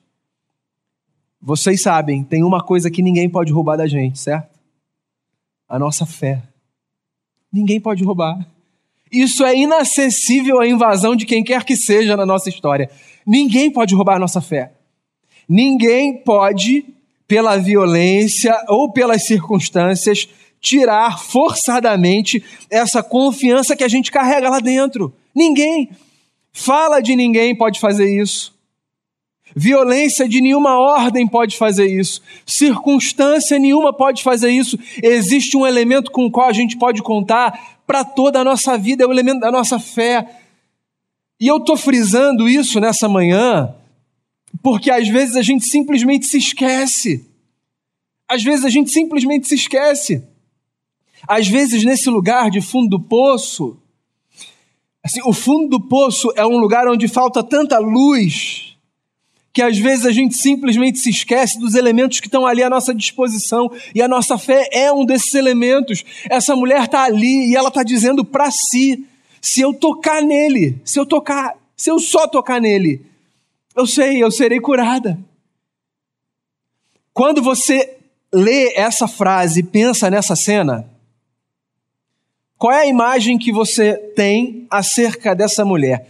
Vocês 1.42 1.82
sabem, 1.82 2.22
tem 2.22 2.44
uma 2.44 2.62
coisa 2.62 2.88
que 2.88 3.02
ninguém 3.02 3.28
pode 3.28 3.52
roubar 3.52 3.76
da 3.76 3.88
gente, 3.88 4.18
certo? 4.18 4.48
A 5.68 5.76
nossa 5.76 6.06
fé. 6.06 6.40
Ninguém 7.52 7.80
pode 7.80 8.04
roubar. 8.04 8.46
Isso 9.10 9.44
é 9.44 9.56
inacessível 9.56 10.60
à 10.60 10.68
invasão 10.68 11.16
de 11.16 11.26
quem 11.26 11.42
quer 11.42 11.64
que 11.64 11.76
seja 11.76 12.16
na 12.16 12.24
nossa 12.24 12.48
história. 12.48 12.88
Ninguém 13.26 13.70
pode 13.70 13.92
roubar 13.94 14.16
a 14.16 14.20
nossa 14.20 14.40
fé. 14.40 14.72
Ninguém 15.48 16.16
pode, 16.16 16.86
pela 17.26 17.56
violência 17.56 18.56
ou 18.68 18.92
pelas 18.92 19.26
circunstâncias, 19.26 20.28
tirar 20.60 21.18
forçadamente 21.18 22.42
essa 22.70 23.02
confiança 23.02 23.74
que 23.74 23.82
a 23.82 23.88
gente 23.88 24.12
carrega 24.12 24.48
lá 24.48 24.60
dentro. 24.60 25.12
Ninguém. 25.34 25.90
Fala 26.52 27.00
de 27.00 27.16
ninguém 27.16 27.54
pode 27.56 27.80
fazer 27.80 28.16
isso. 28.16 28.51
Violência 29.54 30.28
de 30.28 30.40
nenhuma 30.40 30.78
ordem 30.78 31.26
pode 31.26 31.56
fazer 31.56 31.86
isso. 31.86 32.22
Circunstância 32.46 33.58
nenhuma 33.58 33.92
pode 33.92 34.22
fazer 34.22 34.50
isso. 34.50 34.78
Existe 35.02 35.56
um 35.56 35.66
elemento 35.66 36.10
com 36.10 36.26
o 36.26 36.30
qual 36.30 36.48
a 36.48 36.52
gente 36.52 36.76
pode 36.76 37.02
contar 37.02 37.78
para 37.86 38.04
toda 38.04 38.40
a 38.40 38.44
nossa 38.44 38.78
vida, 38.78 39.04
é 39.04 39.06
o 39.06 39.12
elemento 39.12 39.40
da 39.40 39.50
nossa 39.50 39.78
fé. 39.78 40.40
E 41.38 41.46
eu 41.46 41.58
estou 41.58 41.76
frisando 41.76 42.48
isso 42.48 42.80
nessa 42.80 43.08
manhã, 43.08 43.74
porque 44.62 44.90
às 44.90 45.08
vezes 45.08 45.36
a 45.36 45.42
gente 45.42 45.66
simplesmente 45.66 46.26
se 46.26 46.38
esquece. 46.38 47.26
Às 48.28 48.42
vezes 48.42 48.64
a 48.64 48.70
gente 48.70 48.90
simplesmente 48.90 49.48
se 49.48 49.54
esquece. 49.54 50.22
Às 51.26 51.46
vezes, 51.46 51.84
nesse 51.84 52.08
lugar 52.10 52.50
de 52.50 52.60
fundo 52.60 52.88
do 52.88 53.00
poço, 53.00 53.76
assim, 55.02 55.20
o 55.24 55.32
fundo 55.32 55.68
do 55.68 55.80
poço 55.80 56.32
é 56.34 56.44
um 56.44 56.58
lugar 56.58 56.88
onde 56.88 57.06
falta 57.06 57.44
tanta 57.44 57.78
luz 57.78 58.71
que 59.52 59.60
às 59.60 59.78
vezes 59.78 60.06
a 60.06 60.12
gente 60.12 60.34
simplesmente 60.36 60.98
se 60.98 61.10
esquece 61.10 61.58
dos 61.58 61.74
elementos 61.74 62.20
que 62.20 62.26
estão 62.26 62.46
ali 62.46 62.62
à 62.62 62.70
nossa 62.70 62.94
disposição, 62.94 63.70
e 63.94 64.00
a 64.00 64.08
nossa 64.08 64.38
fé 64.38 64.68
é 64.72 64.90
um 64.92 65.04
desses 65.04 65.34
elementos. 65.34 66.04
Essa 66.30 66.56
mulher 66.56 66.84
está 66.84 67.04
ali 67.04 67.50
e 67.50 67.56
ela 67.56 67.68
está 67.68 67.82
dizendo 67.82 68.24
para 68.24 68.50
si: 68.50 69.06
se 69.40 69.60
eu 69.60 69.74
tocar 69.74 70.22
nele, 70.22 70.80
se 70.84 70.98
eu 70.98 71.04
tocar, 71.04 71.54
se 71.76 71.90
eu 71.90 71.98
só 71.98 72.26
tocar 72.26 72.60
nele, 72.60 73.04
eu 73.76 73.86
sei, 73.86 74.22
eu 74.22 74.30
serei 74.30 74.60
curada. 74.60 75.18
Quando 77.12 77.42
você 77.42 77.96
lê 78.32 78.72
essa 78.74 79.06
frase 79.06 79.60
e 79.60 79.64
pensa 79.64 80.10
nessa 80.10 80.34
cena, 80.34 80.88
qual 82.56 82.72
é 82.72 82.82
a 82.82 82.86
imagem 82.86 83.36
que 83.36 83.52
você 83.52 83.94
tem 84.14 84.66
acerca 84.70 85.34
dessa 85.34 85.62
mulher? 85.64 86.08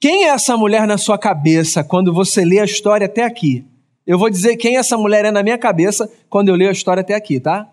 Quem 0.00 0.24
é 0.24 0.28
essa 0.28 0.56
mulher 0.56 0.86
na 0.86 0.96
sua 0.96 1.18
cabeça 1.18 1.82
quando 1.82 2.12
você 2.12 2.44
lê 2.44 2.60
a 2.60 2.64
história 2.64 3.06
até 3.06 3.24
aqui? 3.24 3.66
Eu 4.06 4.16
vou 4.16 4.30
dizer 4.30 4.56
quem 4.56 4.76
essa 4.76 4.96
mulher 4.96 5.24
é 5.24 5.30
na 5.30 5.42
minha 5.42 5.58
cabeça 5.58 6.10
quando 6.30 6.48
eu 6.48 6.54
leio 6.54 6.70
a 6.70 6.72
história 6.72 7.00
até 7.00 7.14
aqui, 7.14 7.40
tá? 7.40 7.68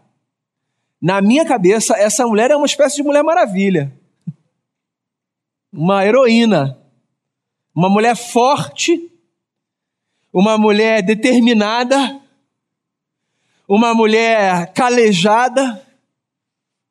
Na 1.00 1.22
minha 1.22 1.46
cabeça, 1.46 1.96
essa 1.96 2.26
mulher 2.26 2.50
é 2.50 2.56
uma 2.56 2.66
espécie 2.66 2.96
de 2.96 3.04
mulher 3.04 3.24
maravilha. 3.24 3.94
Uma 5.72 6.04
heroína. 6.04 6.80
Uma 7.76 7.90
mulher 7.90 8.16
forte. 8.16 9.12
Uma 10.34 10.58
mulher 10.58 11.04
determinada. 11.04 12.20
Uma 13.68 13.94
mulher 13.94 14.74
calejada. 14.74 15.80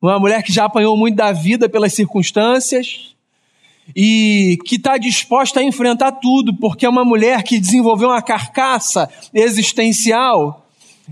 Uma 0.01 0.17
mulher 0.17 0.43
que 0.43 0.53
já 0.53 0.65
apanhou 0.65 0.95
muito 0.95 1.15
da 1.15 1.33
vida 1.33 1.67
pelas 1.67 1.93
circunstâncias 1.93 3.14
e 3.93 4.57
que 4.65 4.75
está 4.75 4.97
disposta 4.97 5.59
a 5.59 5.63
enfrentar 5.63 6.13
tudo, 6.13 6.55
porque 6.55 6.85
é 6.85 6.89
uma 6.89 7.03
mulher 7.03 7.43
que 7.43 7.59
desenvolveu 7.59 8.09
uma 8.09 8.21
carcaça 8.21 9.09
existencial 9.33 10.65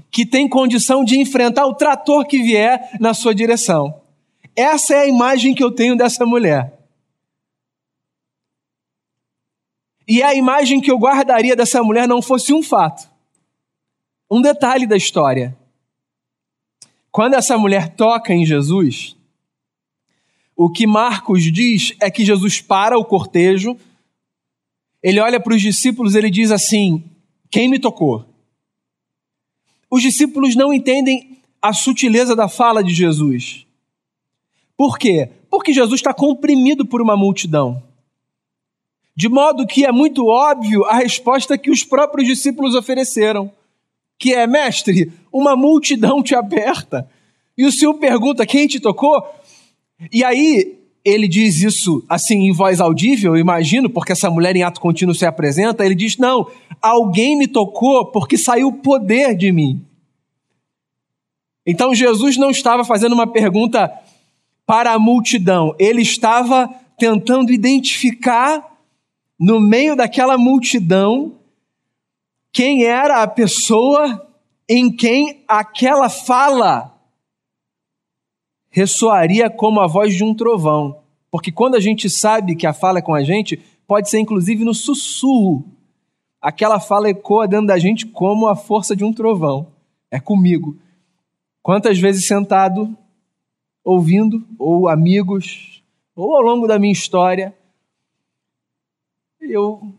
que 0.09 0.25
tem 0.25 0.47
condição 0.47 1.03
de 1.03 1.19
enfrentar 1.19 1.65
o 1.65 1.75
trator 1.75 2.25
que 2.25 2.41
vier 2.41 2.89
na 2.99 3.13
sua 3.13 3.35
direção. 3.35 4.01
Essa 4.55 4.95
é 4.95 4.99
a 5.01 5.07
imagem 5.07 5.53
que 5.53 5.63
eu 5.63 5.71
tenho 5.71 5.95
dessa 5.95 6.25
mulher. 6.25 6.73
E 10.07 10.21
é 10.21 10.25
a 10.25 10.35
imagem 10.35 10.81
que 10.81 10.91
eu 10.91 10.97
guardaria 10.97 11.55
dessa 11.55 11.81
mulher 11.83 12.07
não 12.07 12.21
fosse 12.21 12.53
um 12.53 12.61
fato, 12.61 13.09
um 14.29 14.41
detalhe 14.41 14.85
da 14.85 14.97
história. 14.97 15.55
Quando 17.11 17.35
essa 17.35 17.57
mulher 17.57 17.89
toca 17.89 18.33
em 18.33 18.45
Jesus, 18.45 19.15
o 20.55 20.69
que 20.69 20.85
Marcos 20.85 21.51
diz 21.51 21.93
é 21.99 22.09
que 22.11 22.25
Jesus 22.25 22.61
para 22.61 22.97
o 22.97 23.05
cortejo, 23.05 23.77
ele 25.01 25.19
olha 25.19 25.39
para 25.39 25.53
os 25.53 25.61
discípulos, 25.61 26.15
ele 26.15 26.29
diz 26.29 26.51
assim: 26.51 27.03
Quem 27.49 27.67
me 27.67 27.79
tocou? 27.79 28.25
Os 29.89 30.01
discípulos 30.01 30.55
não 30.55 30.73
entendem 30.73 31.37
a 31.61 31.73
sutileza 31.73 32.35
da 32.35 32.47
fala 32.47 32.83
de 32.83 32.93
Jesus. 32.93 33.65
Por 34.75 34.97
quê? 34.97 35.29
Porque 35.49 35.73
Jesus 35.73 35.99
está 35.99 36.13
comprimido 36.13 36.85
por 36.85 37.01
uma 37.01 37.15
multidão. 37.15 37.81
De 39.15 39.29
modo 39.29 39.67
que 39.67 39.85
é 39.85 39.91
muito 39.91 40.25
óbvio 40.25 40.83
a 40.85 40.95
resposta 40.95 41.57
que 41.57 41.69
os 41.69 41.83
próprios 41.83 42.27
discípulos 42.27 42.73
ofereceram, 42.73 43.51
que 44.17 44.33
é: 44.33 44.47
Mestre, 44.47 45.11
uma 45.31 45.55
multidão 45.55 46.23
te 46.23 46.33
aperta. 46.33 47.09
E 47.57 47.65
o 47.65 47.71
Senhor 47.71 47.93
pergunta: 47.95 48.45
Quem 48.45 48.67
te 48.67 48.79
tocou? 48.79 49.23
E 50.11 50.23
aí 50.23 50.79
ele 51.03 51.27
diz 51.27 51.61
isso 51.61 52.03
assim 52.07 52.47
em 52.47 52.53
voz 52.53 52.79
audível, 52.79 53.35
imagino, 53.35 53.89
porque 53.89 54.13
essa 54.13 54.29
mulher 54.29 54.55
em 54.55 54.63
ato 54.63 54.79
contínuo 54.79 55.13
se 55.13 55.25
apresenta. 55.25 55.85
Ele 55.85 55.95
diz: 55.95 56.17
Não, 56.17 56.49
alguém 56.81 57.37
me 57.37 57.47
tocou 57.47 58.05
porque 58.05 58.37
saiu 58.37 58.71
poder 58.71 59.35
de 59.35 59.51
mim. 59.51 59.85
Então 61.65 61.93
Jesus 61.93 62.37
não 62.37 62.49
estava 62.49 62.83
fazendo 62.83 63.13
uma 63.13 63.27
pergunta 63.27 63.91
para 64.65 64.93
a 64.93 64.99
multidão, 64.99 65.75
ele 65.77 66.01
estava 66.01 66.69
tentando 66.97 67.51
identificar 67.51 68.65
no 69.37 69.59
meio 69.59 69.95
daquela 69.95 70.37
multidão 70.37 71.37
quem 72.51 72.85
era 72.85 73.23
a 73.23 73.27
pessoa 73.27 74.25
em 74.69 74.95
quem 74.95 75.43
aquela 75.47 76.07
fala 76.07 76.92
ressoaria 78.73 79.51
como 79.51 79.79
a 79.79 79.87
voz 79.87 80.15
de 80.15 80.23
um 80.23 80.33
trovão. 80.33 80.97
Porque 81.29 81.51
quando 81.51 81.75
a 81.75 81.79
gente 81.79 82.09
sabe 82.09 82.55
que 82.55 82.65
a 82.65 82.73
fala 82.73 82.97
é 82.97 83.01
com 83.01 83.13
a 83.13 83.23
gente, 83.23 83.61
pode 83.87 84.09
ser 84.09 84.19
inclusive 84.19 84.65
no 84.65 84.73
sussurro. 84.73 85.63
Aquela 86.41 86.79
fala 86.79 87.09
ecoa 87.09 87.47
dentro 87.47 87.67
da 87.67 87.77
gente 87.77 88.07
como 88.07 88.47
a 88.47 88.55
força 88.55 88.95
de 88.95 89.03
um 89.03 89.13
trovão. 89.13 89.67
É 90.09 90.19
comigo. 90.19 90.75
Quantas 91.61 91.99
vezes 91.99 92.25
sentado, 92.25 92.97
ouvindo, 93.83 94.43
ou 94.57 94.89
amigos, 94.89 95.83
ou 96.15 96.35
ao 96.35 96.41
longo 96.41 96.67
da 96.67 96.79
minha 96.79 96.91
história, 96.91 97.55
eu 99.39 99.93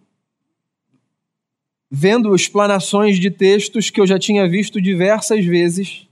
vendo 1.89 2.35
explanações 2.35 3.21
de 3.21 3.31
textos 3.31 3.89
que 3.89 4.01
eu 4.01 4.07
já 4.07 4.19
tinha 4.19 4.49
visto 4.49 4.81
diversas 4.81 5.45
vezes, 5.45 6.09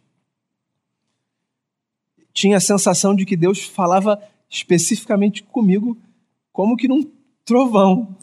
tinha 2.33 2.57
a 2.57 2.61
sensação 2.61 3.15
de 3.15 3.25
que 3.25 3.37
Deus 3.37 3.63
falava 3.63 4.21
especificamente 4.49 5.43
comigo, 5.43 5.97
como 6.53 6.77
que 6.77 6.89
num 6.89 7.09
trovão. 7.45 8.17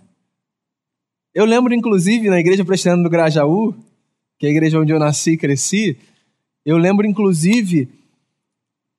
Eu 1.34 1.46
lembro, 1.46 1.74
inclusive, 1.74 2.30
na 2.30 2.40
igreja 2.40 2.66
presbiteriana 2.66 3.04
do 3.04 3.10
Grajaú, 3.10 3.76
que 4.38 4.46
é 4.46 4.50
a 4.50 4.52
igreja 4.52 4.80
onde 4.80 4.92
eu 4.92 5.00
nasci 5.00 5.32
e 5.32 5.38
cresci, 5.38 5.98
eu 6.66 6.78
lembro, 6.78 7.06
inclusive, 7.06 7.90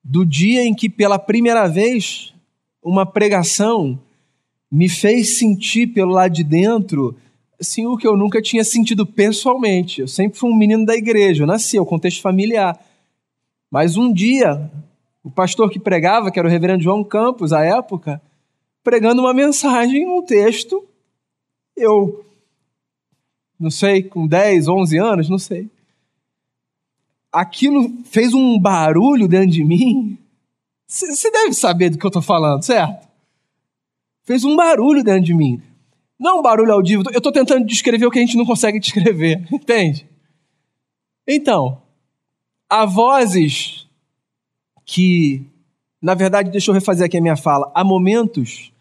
do 0.03 0.25
dia 0.25 0.63
em 0.63 0.73
que, 0.73 0.89
pela 0.89 1.19
primeira 1.19 1.67
vez, 1.67 2.33
uma 2.81 3.05
pregação 3.05 3.99
me 4.71 4.87
fez 4.87 5.37
sentir 5.37 5.87
pelo 5.87 6.11
lado 6.11 6.33
de 6.33 6.43
dentro 6.43 7.15
assim, 7.61 7.85
o 7.85 7.95
que 7.95 8.07
eu 8.07 8.17
nunca 8.17 8.41
tinha 8.41 8.63
sentido 8.63 9.05
pessoalmente. 9.05 10.01
Eu 10.01 10.07
sempre 10.07 10.39
fui 10.39 10.49
um 10.49 10.55
menino 10.55 10.83
da 10.83 10.95
igreja, 10.95 11.43
eu 11.43 11.47
nasci, 11.47 11.79
o 11.79 11.85
contexto 11.85 12.21
familiar. 12.21 12.77
Mas 13.69 13.95
um 13.95 14.11
dia, 14.11 14.69
o 15.23 15.29
pastor 15.29 15.69
que 15.69 15.79
pregava, 15.79 16.31
que 16.31 16.39
era 16.39 16.47
o 16.47 16.51
reverendo 16.51 16.83
João 16.83 17.03
Campos, 17.03 17.53
à 17.53 17.63
época, 17.63 18.21
pregando 18.83 19.21
uma 19.21 19.33
mensagem, 19.33 20.07
um 20.07 20.23
texto, 20.23 20.87
eu, 21.75 22.25
não 23.59 23.69
sei, 23.69 24.03
com 24.03 24.25
10, 24.25 24.67
11 24.67 24.97
anos, 24.97 25.29
não 25.29 25.37
sei. 25.37 25.69
Aquilo 27.31 28.03
fez 28.05 28.33
um 28.33 28.59
barulho 28.59 29.27
dentro 29.27 29.51
de 29.51 29.63
mim. 29.63 30.17
Você 30.87 31.31
deve 31.31 31.53
saber 31.53 31.89
do 31.89 31.97
que 31.97 32.05
eu 32.05 32.09
estou 32.09 32.21
falando, 32.21 32.63
certo? 32.63 33.07
Fez 34.23 34.43
um 34.43 34.55
barulho 34.55 35.03
dentro 35.03 35.23
de 35.23 35.33
mim. 35.33 35.61
Não 36.19 36.39
um 36.39 36.41
barulho 36.41 36.73
audível. 36.73 37.03
Eu 37.11 37.17
estou 37.17 37.31
tentando 37.31 37.65
descrever 37.65 38.05
o 38.05 38.11
que 38.11 38.19
a 38.19 38.21
gente 38.21 38.37
não 38.37 38.45
consegue 38.45 38.79
descrever, 38.79 39.47
entende? 39.51 40.07
Então, 41.27 41.81
há 42.69 42.85
vozes 42.85 43.87
que, 44.91 45.43
na 46.01 46.13
verdade, 46.13 46.51
deixa 46.51 46.69
eu 46.69 46.75
refazer 46.75 47.05
aqui 47.05 47.17
a 47.17 47.21
minha 47.21 47.37
fala. 47.37 47.71
Há 47.73 47.83
momentos 47.83 48.71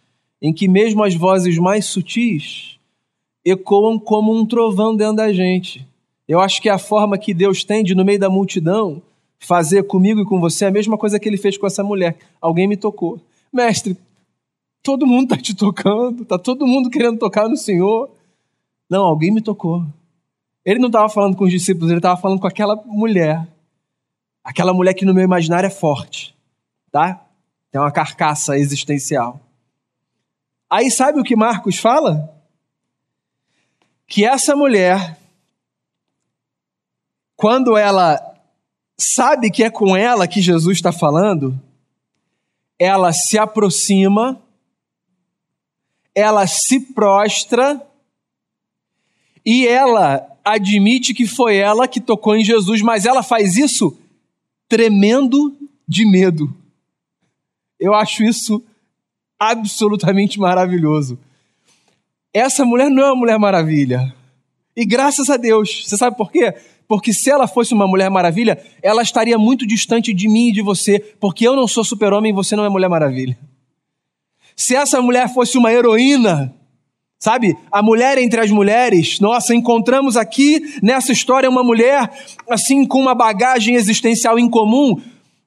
em 0.42 0.53
que 0.53 0.66
mesmo 0.66 1.05
as 1.05 1.14
vozes 1.14 1.59
mais 1.59 1.85
sutis 1.85 2.79
ecoam 3.44 3.99
como 3.99 4.35
um 4.35 4.44
trovão 4.44 4.96
dentro 4.96 5.16
da 5.16 5.33
gente. 5.33 5.87
Eu 6.27 6.40
acho 6.40 6.61
que 6.61 6.68
é 6.68 6.73
a 6.73 6.79
forma 6.79 7.18
que 7.18 7.35
Deus 7.35 7.62
tem 7.62 7.85
de, 7.85 7.94
no 7.94 8.05
meio 8.05 8.18
da 8.18 8.31
multidão, 8.31 9.03
fazer 9.38 9.85
comigo 9.85 10.20
e 10.20 10.25
com 10.25 10.40
você 10.40 10.64
a 10.64 10.70
mesma 10.70 10.99
coisa 10.99 11.18
que 11.18 11.29
ele 11.29 11.37
fez 11.37 11.57
com 11.57 11.66
essa 11.66 11.85
mulher. 11.85 12.16
Alguém 12.40 12.66
me 12.66 12.77
tocou. 12.77 13.20
Mestre, 13.53 13.96
Todo 14.83 15.07
mundo 15.07 15.25
está 15.25 15.37
te 15.37 15.55
tocando, 15.55 16.23
está 16.23 16.38
todo 16.38 16.66
mundo 16.66 16.88
querendo 16.88 17.18
tocar 17.18 17.49
no 17.49 17.57
Senhor. 17.57 18.11
Não, 18.88 19.05
alguém 19.05 19.31
me 19.31 19.42
tocou. 19.42 19.85
Ele 20.64 20.81
não 20.81 20.87
estava 20.87 21.09
falando 21.09 21.37
com 21.37 21.44
os 21.44 21.51
discípulos, 21.51 21.90
ele 21.90 21.99
estava 21.99 22.20
falando 22.20 22.40
com 22.40 22.46
aquela 22.46 22.77
mulher. 22.87 23.46
Aquela 24.42 24.72
mulher 24.72 24.94
que 24.94 25.05
no 25.05 25.14
meu 25.14 25.22
imaginário 25.24 25.66
é 25.66 25.70
forte, 25.70 26.37
tá? 26.90 27.24
Tem 27.70 27.81
uma 27.81 27.92
carcaça 27.92 28.57
existencial. 28.57 29.40
Aí 30.68 30.90
sabe 30.90 31.20
o 31.20 31.24
que 31.24 31.37
Marcos 31.37 31.79
fala? 31.79 32.35
Que 34.07 34.24
essa 34.24 34.57
mulher, 34.57 35.18
quando 37.37 37.76
ela 37.76 38.20
sabe 38.98 39.50
que 39.50 39.62
é 39.62 39.70
com 39.70 39.96
ela 39.96 40.26
que 40.26 40.40
Jesus 40.40 40.79
está 40.79 40.92
falando, 40.92 41.59
ela 42.79 43.12
se 43.12 43.38
aproxima 43.38 44.40
ela 46.14 46.46
se 46.46 46.81
prostra 46.81 47.81
e 49.44 49.66
ela 49.66 50.26
admite 50.44 51.14
que 51.14 51.26
foi 51.26 51.57
ela 51.57 51.88
que 51.88 52.00
tocou 52.00 52.37
em 52.37 52.44
Jesus, 52.44 52.83
mas 52.83 53.07
ela 53.07 53.22
faz 53.22 53.57
isso 53.57 53.96
tremendo 54.70 55.59
de 55.87 56.06
medo. 56.06 56.56
Eu 57.78 57.92
acho 57.92 58.22
isso 58.22 58.64
absolutamente 59.37 60.38
maravilhoso. 60.38 61.18
Essa 62.33 62.64
mulher 62.64 62.88
não 62.88 63.02
é 63.02 63.06
uma 63.06 63.16
mulher 63.16 63.38
maravilha. 63.38 64.14
E 64.76 64.87
graças 64.87 65.28
a 65.28 65.37
Deus. 65.37 65.83
Você 65.85 65.96
sabe 65.96 66.16
por 66.16 66.30
quê? 66.30 66.54
Porque 66.87 67.12
se 67.12 67.28
ela 67.28 67.48
fosse 67.48 67.74
uma 67.74 67.87
mulher 67.87 68.09
maravilha, 68.11 68.62
ela 68.80 69.02
estaria 69.02 69.37
muito 69.37 69.66
distante 69.66 70.14
de 70.14 70.28
mim 70.28 70.48
e 70.48 70.52
de 70.52 70.62
você, 70.62 71.00
porque 71.18 71.46
eu 71.46 71.56
não 71.56 71.66
sou 71.66 71.83
super-homem 71.83 72.30
e 72.30 72.35
você 72.35 72.54
não 72.54 72.64
é 72.64 72.68
mulher 72.68 72.88
maravilha. 72.88 73.37
Se 74.54 74.76
essa 74.76 75.02
mulher 75.02 75.33
fosse 75.33 75.59
uma 75.59 75.72
heroína, 75.72 76.54
sabe? 77.20 77.54
A 77.70 77.83
mulher 77.83 78.16
entre 78.16 78.40
as 78.40 78.50
mulheres, 78.50 79.20
nossa, 79.20 79.54
encontramos 79.54 80.16
aqui 80.16 80.78
nessa 80.83 81.12
história 81.12 81.50
uma 81.50 81.62
mulher 81.62 82.11
assim 82.48 82.87
com 82.87 82.98
uma 82.98 83.14
bagagem 83.14 83.74
existencial 83.74 84.38
incomum. 84.38 84.98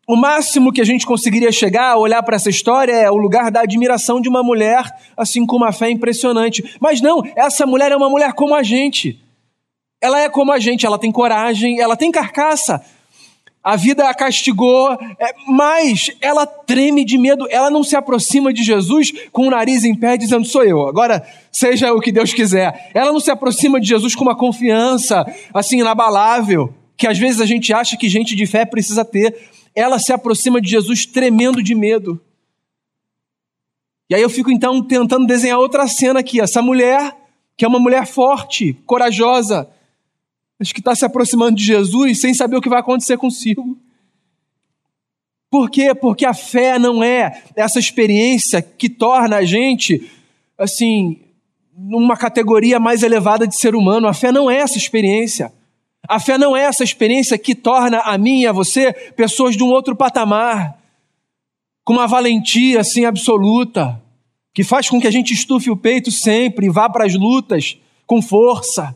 O 0.08 0.16
máximo 0.16 0.72
que 0.72 0.82
a 0.82 0.86
gente 0.86 1.06
conseguiria 1.06 1.52
chegar 1.52 1.94
a 1.94 1.98
olhar 1.98 2.22
para 2.22 2.36
essa 2.36 2.50
história 2.50 2.94
é 2.94 3.10
o 3.10 3.18
lugar 3.18 3.50
da 3.50 3.62
admiração 3.62 4.22
de 4.22 4.30
uma 4.30 4.44
mulher 4.44 4.84
assim 5.18 5.46
com 5.48 5.56
uma 5.56 5.72
fé 5.72 5.90
impressionante. 5.90 6.78
Mas 6.80 7.02
não, 7.02 7.24
essa 7.36 7.66
mulher 7.66 7.92
é 7.92 7.96
uma 7.96 8.10
mulher 8.10 8.34
como 8.34 8.54
a 8.54 8.62
gente. 8.62 9.20
Ela 10.00 10.20
é 10.20 10.30
como 10.30 10.52
a 10.52 10.60
gente, 10.60 10.86
ela 10.86 11.00
tem 11.00 11.12
coragem, 11.12 11.80
ela 11.80 11.96
tem 11.96 12.12
carcaça, 12.12 12.86
a 13.64 13.78
vida 13.78 14.10
a 14.10 14.14
castigou, 14.14 14.92
é, 14.92 15.34
mas 15.48 16.12
ela 16.20 16.46
treme 16.46 17.06
de 17.06 17.18
medo, 17.18 17.48
ela 17.50 17.72
não 17.72 17.82
se 17.82 17.96
aproxima 17.96 18.52
de 18.52 18.62
Jesus 18.62 19.14
com 19.32 19.48
o 19.48 19.50
nariz 19.50 19.86
em 19.86 19.96
pé 19.96 20.18
dizendo 20.18 20.46
sou 20.46 20.64
eu, 20.64 20.86
agora 20.86 21.26
seja 21.50 21.94
o 21.94 22.02
que 22.02 22.12
Deus 22.12 22.34
quiser. 22.34 22.92
Ela 22.94 23.14
não 23.14 23.22
se 23.22 23.32
aproxima 23.32 23.80
de 23.80 23.88
Jesus 23.88 24.16
com 24.16 24.24
uma 24.24 24.36
confiança 24.36 25.26
assim 25.54 25.80
inabalável, 25.80 26.74
que 26.98 27.08
às 27.08 27.18
vezes 27.18 27.40
a 27.40 27.46
gente 27.46 27.74
acha 27.74 27.96
que 27.96 28.10
gente 28.10 28.36
de 28.36 28.46
fé 28.46 28.66
precisa 28.66 29.06
ter. 29.06 29.50
Ela 29.74 29.98
se 29.98 30.12
aproxima 30.12 30.60
de 30.60 30.70
Jesus 30.70 31.06
tremendo 31.06 31.64
de 31.64 31.74
medo. 31.74 32.20
E 34.10 34.16
aí 34.16 34.22
eu 34.22 34.30
fico 34.30 34.52
então 34.52 34.86
tentando 34.86 35.26
desenhar 35.26 35.58
outra 35.58 35.88
cena 35.88 36.20
aqui, 36.20 36.42
essa 36.42 36.62
mulher, 36.62 37.16
que 37.56 37.64
é 37.64 37.68
uma 37.68 37.80
mulher 37.80 38.06
forte, 38.06 38.74
corajosa, 38.86 39.70
mas 40.64 40.72
que 40.72 40.80
está 40.80 40.96
se 40.96 41.04
aproximando 41.04 41.58
de 41.58 41.66
Jesus 41.66 42.22
sem 42.22 42.34
saber 42.34 42.56
o 42.56 42.62
que 42.62 42.70
vai 42.70 42.80
acontecer 42.80 43.18
consigo. 43.18 43.78
Por 45.52 45.70
quê? 45.70 45.94
Porque 45.94 46.26
a 46.26 46.34
fé 46.34 46.80
não 46.80 47.04
é 47.04 47.44
essa 47.54 47.80
experiência 47.80 48.62
que 48.62 48.88
torna 48.88 49.36
a 49.36 49.44
gente, 49.44 50.10
assim, 50.58 51.20
numa 51.78 52.16
categoria 52.16 52.80
mais 52.80 53.04
elevada 53.04 53.46
de 53.46 53.60
ser 53.60 53.76
humano. 53.76 54.08
A 54.08 54.14
fé 54.14 54.32
não 54.32 54.50
é 54.50 54.60
essa 54.60 54.78
experiência. 54.78 55.52
A 56.08 56.18
fé 56.18 56.38
não 56.38 56.56
é 56.56 56.64
essa 56.64 56.82
experiência 56.86 57.38
que 57.38 57.54
torna 57.54 58.00
a 58.00 58.18
mim 58.18 58.44
e 58.44 58.48
a 58.48 58.54
você 58.54 58.94
pessoas 58.94 59.58
de 59.58 59.64
um 59.64 59.70
outro 59.70 59.98
patamar, 59.98 60.80
com 61.84 61.92
uma 61.92 62.08
valentia 62.08 62.80
assim 62.80 63.04
absoluta, 63.04 64.02
que 64.54 64.64
faz 64.64 64.90
com 64.90 64.98
que 65.02 65.08
a 65.08 65.12
gente 65.12 65.34
estufe 65.34 65.70
o 65.70 65.76
peito 65.76 66.10
sempre 66.10 66.68
e 66.68 66.70
vá 66.70 66.88
para 66.90 67.06
as 67.06 67.16
lutas 67.16 67.78
com 68.08 68.22
força. 68.22 68.96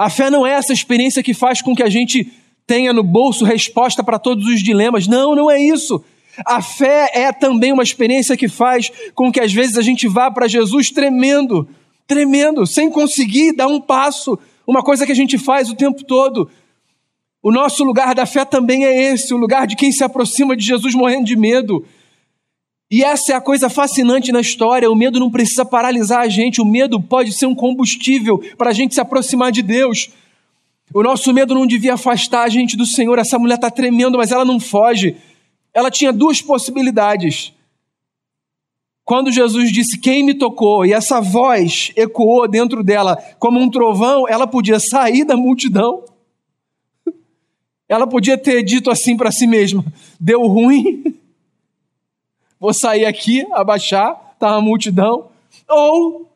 A 0.00 0.08
fé 0.08 0.30
não 0.30 0.46
é 0.46 0.52
essa 0.52 0.72
experiência 0.72 1.22
que 1.22 1.34
faz 1.34 1.60
com 1.60 1.76
que 1.76 1.82
a 1.82 1.90
gente 1.90 2.32
tenha 2.66 2.90
no 2.90 3.02
bolso 3.02 3.44
resposta 3.44 4.02
para 4.02 4.18
todos 4.18 4.46
os 4.46 4.62
dilemas. 4.62 5.06
Não, 5.06 5.36
não 5.36 5.50
é 5.50 5.60
isso. 5.60 6.02
A 6.46 6.62
fé 6.62 7.10
é 7.12 7.30
também 7.30 7.70
uma 7.70 7.82
experiência 7.82 8.34
que 8.34 8.48
faz 8.48 8.90
com 9.14 9.30
que 9.30 9.38
às 9.38 9.52
vezes 9.52 9.76
a 9.76 9.82
gente 9.82 10.08
vá 10.08 10.30
para 10.30 10.48
Jesus 10.48 10.88
tremendo, 10.90 11.68
tremendo, 12.06 12.66
sem 12.66 12.88
conseguir 12.88 13.52
dar 13.52 13.66
um 13.66 13.78
passo, 13.78 14.38
uma 14.66 14.82
coisa 14.82 15.04
que 15.04 15.12
a 15.12 15.14
gente 15.14 15.36
faz 15.36 15.68
o 15.68 15.76
tempo 15.76 16.02
todo. 16.02 16.48
O 17.42 17.52
nosso 17.52 17.84
lugar 17.84 18.14
da 18.14 18.24
fé 18.24 18.46
também 18.46 18.86
é 18.86 19.12
esse, 19.12 19.34
o 19.34 19.36
lugar 19.36 19.66
de 19.66 19.76
quem 19.76 19.92
se 19.92 20.02
aproxima 20.02 20.56
de 20.56 20.64
Jesus 20.64 20.94
morrendo 20.94 21.26
de 21.26 21.36
medo, 21.36 21.84
e 22.90 23.04
essa 23.04 23.32
é 23.32 23.36
a 23.36 23.40
coisa 23.40 23.70
fascinante 23.70 24.32
na 24.32 24.40
história: 24.40 24.90
o 24.90 24.96
medo 24.96 25.20
não 25.20 25.30
precisa 25.30 25.64
paralisar 25.64 26.22
a 26.22 26.28
gente, 26.28 26.60
o 26.60 26.64
medo 26.64 27.00
pode 27.00 27.32
ser 27.32 27.46
um 27.46 27.54
combustível 27.54 28.42
para 28.58 28.70
a 28.70 28.72
gente 28.72 28.94
se 28.94 29.00
aproximar 29.00 29.52
de 29.52 29.62
Deus. 29.62 30.10
O 30.92 31.02
nosso 31.02 31.32
medo 31.32 31.54
não 31.54 31.66
devia 31.66 31.94
afastar 31.94 32.42
a 32.42 32.48
gente 32.48 32.76
do 32.76 32.84
Senhor. 32.84 33.16
Essa 33.16 33.38
mulher 33.38 33.54
está 33.54 33.70
tremendo, 33.70 34.18
mas 34.18 34.32
ela 34.32 34.44
não 34.44 34.58
foge. 34.58 35.16
Ela 35.72 35.88
tinha 35.88 36.12
duas 36.12 36.42
possibilidades. 36.42 37.52
Quando 39.04 39.30
Jesus 39.30 39.72
disse 39.72 39.98
quem 39.98 40.24
me 40.24 40.34
tocou, 40.34 40.84
e 40.84 40.92
essa 40.92 41.20
voz 41.20 41.92
ecoou 41.94 42.48
dentro 42.48 42.82
dela 42.82 43.16
como 43.38 43.60
um 43.60 43.70
trovão, 43.70 44.28
ela 44.28 44.48
podia 44.48 44.80
sair 44.80 45.24
da 45.24 45.36
multidão. 45.36 46.04
Ela 47.88 48.06
podia 48.06 48.38
ter 48.38 48.62
dito 48.62 48.88
assim 48.88 49.16
para 49.16 49.32
si 49.32 49.48
mesma: 49.48 49.84
deu 50.20 50.46
ruim, 50.46 51.02
vou 52.60 52.74
sair 52.74 53.06
aqui, 53.06 53.46
abaixar, 53.52 54.36
tá 54.38 54.52
uma 54.52 54.60
multidão. 54.60 55.28
Ou 55.66 56.30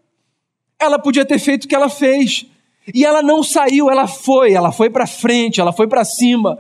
ela 0.79 0.99
podia 0.99 1.25
ter 1.25 1.39
feito 1.39 1.65
o 1.65 1.69
que 1.69 1.75
ela 1.75 1.91
fez. 1.91 2.47
E 2.93 3.05
ela 3.05 3.23
não 3.23 3.43
saiu, 3.43 3.91
ela 3.91 4.07
foi, 4.07 4.53
ela 4.53 4.73
foi 4.73 4.91
para 4.91 5.07
frente, 5.07 5.61
ela 5.61 5.73
foi 5.73 5.87
para 5.87 6.05
cima, 6.05 6.59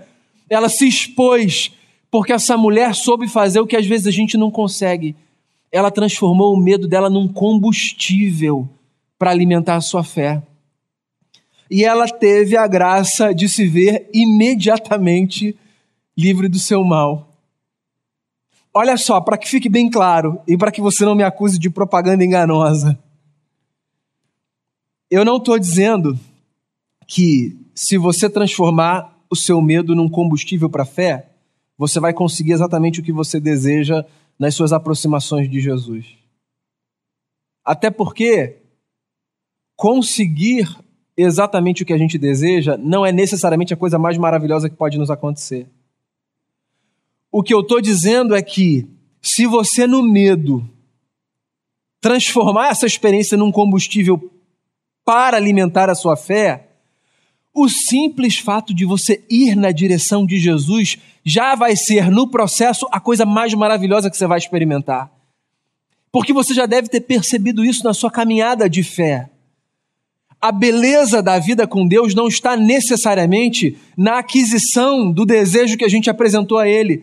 ela 0.48 0.68
se 0.68 0.87
expôs, 0.87 1.72
porque 2.11 2.33
essa 2.33 2.57
mulher 2.57 2.94
soube 2.94 3.29
fazer 3.29 3.61
o 3.61 3.66
que 3.66 3.77
às 3.77 3.85
vezes 3.85 4.07
a 4.07 4.11
gente 4.11 4.37
não 4.37 4.50
consegue. 4.50 5.16
Ela 5.70 5.90
transformou 5.90 6.55
o 6.55 6.57
medo 6.57 6.87
dela 6.87 7.11
num 7.11 7.29
combustível 7.29 8.68
para 9.18 9.31
alimentar 9.31 9.77
a 9.77 9.81
sua 9.81 10.05
fé. 10.05 10.42
E 11.70 11.85
ela 11.85 12.07
teve 12.07 12.57
a 12.57 12.66
graça 12.66 13.35
de 13.35 13.48
se 13.48 13.66
ver 13.66 14.09
imediatamente 14.14 15.57
livre 16.16 16.48
do 16.48 16.59
seu 16.59 16.85
mal. 16.85 17.34
Olha 18.76 18.96
só, 18.96 19.20
para 19.20 19.38
que 19.38 19.48
fique 19.48 19.68
bem 19.68 19.88
claro 19.88 20.40
e 20.48 20.58
para 20.58 20.72
que 20.72 20.80
você 20.80 21.04
não 21.04 21.14
me 21.14 21.22
acuse 21.22 21.58
de 21.58 21.70
propaganda 21.70 22.24
enganosa. 22.24 22.98
Eu 25.08 25.24
não 25.24 25.37
estou 25.37 25.56
dizendo 25.58 26.18
que 27.06 27.56
se 27.72 27.96
você 27.96 28.28
transformar 28.28 29.16
o 29.30 29.37
seu 29.37 29.62
medo 29.62 29.94
num 29.94 30.08
combustível 30.08 30.68
para 30.68 30.82
a 30.82 30.87
fé, 30.87 31.28
você 31.78 32.00
vai 32.00 32.12
conseguir 32.12 32.52
exatamente 32.52 32.98
o 32.98 33.02
que 33.02 33.12
você 33.12 33.38
deseja 33.38 34.04
nas 34.37 34.56
suas 34.56 34.72
aproximações 34.72 35.48
de 35.48 35.60
Jesus. 35.60 36.06
Até 37.64 37.90
porque 37.90 38.58
conseguir 39.76 40.68
exatamente 41.16 41.82
o 41.82 41.87
que 41.87 41.92
a 41.92 41.98
gente 41.98 42.18
deseja 42.18 42.76
não 42.76 43.06
é 43.06 43.12
necessariamente 43.12 43.72
a 43.72 43.76
coisa 43.76 43.98
mais 43.98 44.18
maravilhosa 44.18 44.68
que 44.68 44.76
pode 44.76 44.98
nos 44.98 45.10
acontecer. 45.10 45.68
O 47.37 47.42
que 47.42 47.53
eu 47.53 47.62
estou 47.62 47.81
dizendo 47.81 48.33
é 48.33 48.40
que, 48.40 48.87
se 49.20 49.44
você 49.44 49.88
no 49.88 50.05
medo 50.05 50.64
transformar 52.01 52.68
essa 52.68 52.87
experiência 52.87 53.37
num 53.37 53.51
combustível 53.51 54.31
para 55.05 55.37
alimentar 55.37 55.90
a 55.90 55.97
sua 55.97 56.14
fé, 56.14 56.68
o 57.53 57.68
simples 57.68 58.38
fato 58.38 58.73
de 58.73 58.85
você 58.85 59.25
ir 59.29 59.57
na 59.57 59.73
direção 59.73 60.25
de 60.25 60.38
Jesus 60.38 60.97
já 61.25 61.57
vai 61.57 61.75
ser, 61.75 62.09
no 62.09 62.29
processo, 62.31 62.87
a 62.92 63.01
coisa 63.01 63.27
mais 63.27 63.53
maravilhosa 63.53 64.09
que 64.09 64.16
você 64.16 64.29
vai 64.29 64.38
experimentar. 64.38 65.11
Porque 66.12 66.33
você 66.33 66.55
já 66.55 66.66
deve 66.66 66.87
ter 66.87 67.01
percebido 67.01 67.64
isso 67.64 67.83
na 67.83 67.92
sua 67.92 68.12
caminhada 68.12 68.70
de 68.70 68.85
fé. 68.85 69.29
A 70.40 70.53
beleza 70.53 71.20
da 71.20 71.40
vida 71.40 71.66
com 71.66 71.85
Deus 71.85 72.14
não 72.14 72.29
está 72.29 72.57
necessariamente 72.57 73.77
na 73.97 74.20
aquisição 74.20 75.11
do 75.11 75.27
desejo 75.27 75.77
que 75.77 75.85
a 75.85 75.88
gente 75.88 76.09
apresentou 76.09 76.59
a 76.59 76.68
Ele 76.68 77.03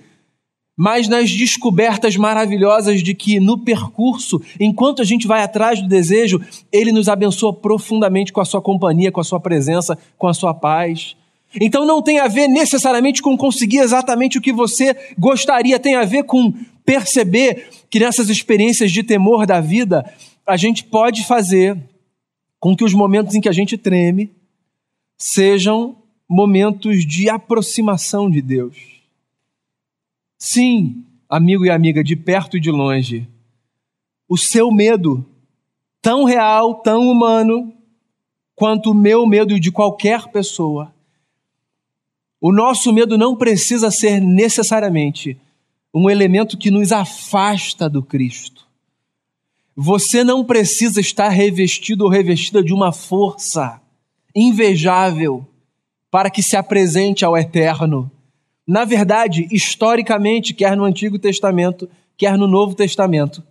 mas 0.76 1.08
nas 1.08 1.30
descobertas 1.30 2.16
maravilhosas 2.16 3.04
de 3.04 3.14
que 3.14 3.40
no 3.40 3.58
percurso, 3.58 4.42
enquanto 4.60 5.02
a 5.02 5.06
gente 5.06 5.28
vai 5.28 5.44
atrás 5.44 5.82
do 5.82 5.88
desejo, 5.88 6.42
Ele 6.72 6.92
nos 6.92 7.08
abençoa 7.08 7.54
profundamente 7.54 8.32
com 8.32 8.42
a 8.42 8.46
Sua 8.46 8.62
companhia, 8.62 9.12
com 9.12 9.20
a 9.20 9.24
Sua 9.24 9.40
presença, 9.40 9.98
com 10.18 10.28
a 10.28 10.34
Sua 10.34 10.54
paz. 10.54 11.16
Então 11.60 11.86
não 11.86 12.02
tem 12.02 12.20
a 12.20 12.28
ver 12.28 12.48
necessariamente 12.48 13.22
com 13.22 13.38
conseguir 13.38 13.80
exatamente 13.80 14.38
o 14.38 14.42
que 14.42 14.54
você 14.54 14.96
gostaria, 15.20 15.80
tem 15.80 15.96
a 15.96 16.06
ver 16.06 16.24
com 16.24 16.54
perceber 16.86 17.70
que 17.90 18.00
nessas 18.00 18.30
experiências 18.30 18.92
de 18.92 19.04
temor 19.04 19.46
da 19.46 19.60
vida, 19.60 20.06
a 20.48 20.58
gente 20.58 20.84
pode 20.84 21.26
fazer 21.26 21.78
com 22.60 22.76
que 22.76 22.84
os 22.84 22.94
momentos 22.94 23.36
em 23.36 23.42
que 23.42 23.50
a 23.50 23.54
gente 23.54 23.78
treme 23.78 24.32
sejam 25.18 25.98
momentos 26.30 27.06
de 27.06 27.30
aproximação 27.30 28.30
de 28.30 28.42
Deus 28.42 29.01
Sim, 30.44 31.06
amigo 31.30 31.64
e 31.64 31.70
amiga, 31.70 32.04
de 32.04 32.16
perto 32.16 32.58
e 32.58 32.60
de 32.60 32.72
longe, 32.72 33.30
o 34.28 34.36
seu 34.36 34.72
medo, 34.72 35.24
tão 36.02 36.24
real, 36.24 36.82
tão 36.82 37.12
humano, 37.12 37.72
quanto 38.56 38.90
o 38.90 38.96
meu 38.96 39.28
medo 39.28 39.60
de 39.60 39.72
qualquer 39.72 40.30
pessoa. 40.30 40.96
O 42.42 42.52
nosso 42.52 42.92
medo 42.92 43.20
não 43.20 43.36
precisa 43.36 43.92
ser 43.92 44.20
necessariamente 44.20 45.40
um 45.94 46.10
elemento 46.10 46.58
que 46.58 46.72
nos 46.72 46.92
afasta 46.92 47.88
do 47.88 48.02
Cristo. 48.02 48.68
Você 49.76 50.24
não 50.24 50.44
precisa 50.44 51.00
estar 51.00 51.30
revestido 51.30 52.04
ou 52.06 52.10
revestida 52.10 52.64
de 52.64 52.74
uma 52.74 52.92
força 52.92 53.80
invejável 54.36 55.48
para 56.10 56.32
que 56.32 56.42
se 56.42 56.58
apresente 56.58 57.24
ao 57.24 57.38
eterno 57.38 58.12
na 58.72 58.86
verdade, 58.86 59.50
historicamente, 59.52 60.54
quer 60.54 60.78
no 60.78 60.86
Antigo 60.86 61.20
Testamento, 61.20 61.90
quer 62.16 62.38
no 62.38 62.48
Novo 62.48 62.74
Testamento, 62.74 63.44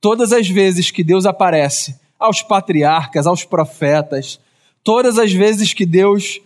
todas 0.00 0.32
as 0.32 0.48
vezes 0.48 0.92
que 0.92 1.02
Deus 1.02 1.26
aparece 1.26 1.98
aos 2.16 2.40
patriarcas, 2.40 3.26
aos 3.26 3.44
profetas, 3.44 4.38
todas 4.84 5.18
as 5.18 5.32
vezes 5.32 5.74
que 5.74 5.84
Deus 5.84 6.40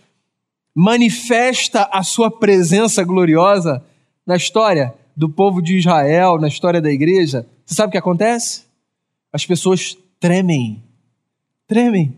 manifesta 0.73 1.87
a 1.91 2.01
sua 2.01 2.31
presença 2.31 3.03
gloriosa 3.03 3.85
na 4.25 4.35
história 4.35 4.91
do 5.15 5.29
povo 5.29 5.61
de 5.61 5.77
Israel, 5.77 6.39
na 6.39 6.47
história 6.47 6.81
da 6.81 6.89
igreja, 6.89 7.45
você 7.63 7.75
sabe 7.75 7.89
o 7.89 7.91
que 7.91 7.97
acontece? 7.99 8.63
As 9.31 9.45
pessoas 9.45 9.95
tremem. 10.19 10.81
Tremem. 11.67 12.17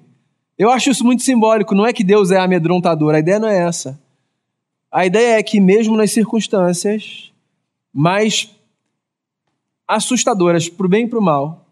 Eu 0.57 0.69
acho 0.69 0.89
isso 0.89 1.03
muito 1.03 1.21
simbólico. 1.21 1.75
Não 1.75 1.85
é 1.85 1.91
que 1.91 2.01
Deus 2.01 2.31
é 2.31 2.37
amedrontador, 2.39 3.13
a 3.13 3.19
ideia 3.19 3.39
não 3.39 3.49
é 3.49 3.57
essa. 3.57 3.99
A 4.91 5.05
ideia 5.05 5.39
é 5.39 5.43
que, 5.43 5.61
mesmo 5.61 5.95
nas 5.95 6.11
circunstâncias 6.11 7.31
mais 7.93 8.53
assustadoras, 9.87 10.67
para 10.67 10.85
o 10.85 10.89
bem 10.89 11.05
e 11.05 11.07
para 11.07 11.19
o 11.19 11.21
mal, 11.21 11.65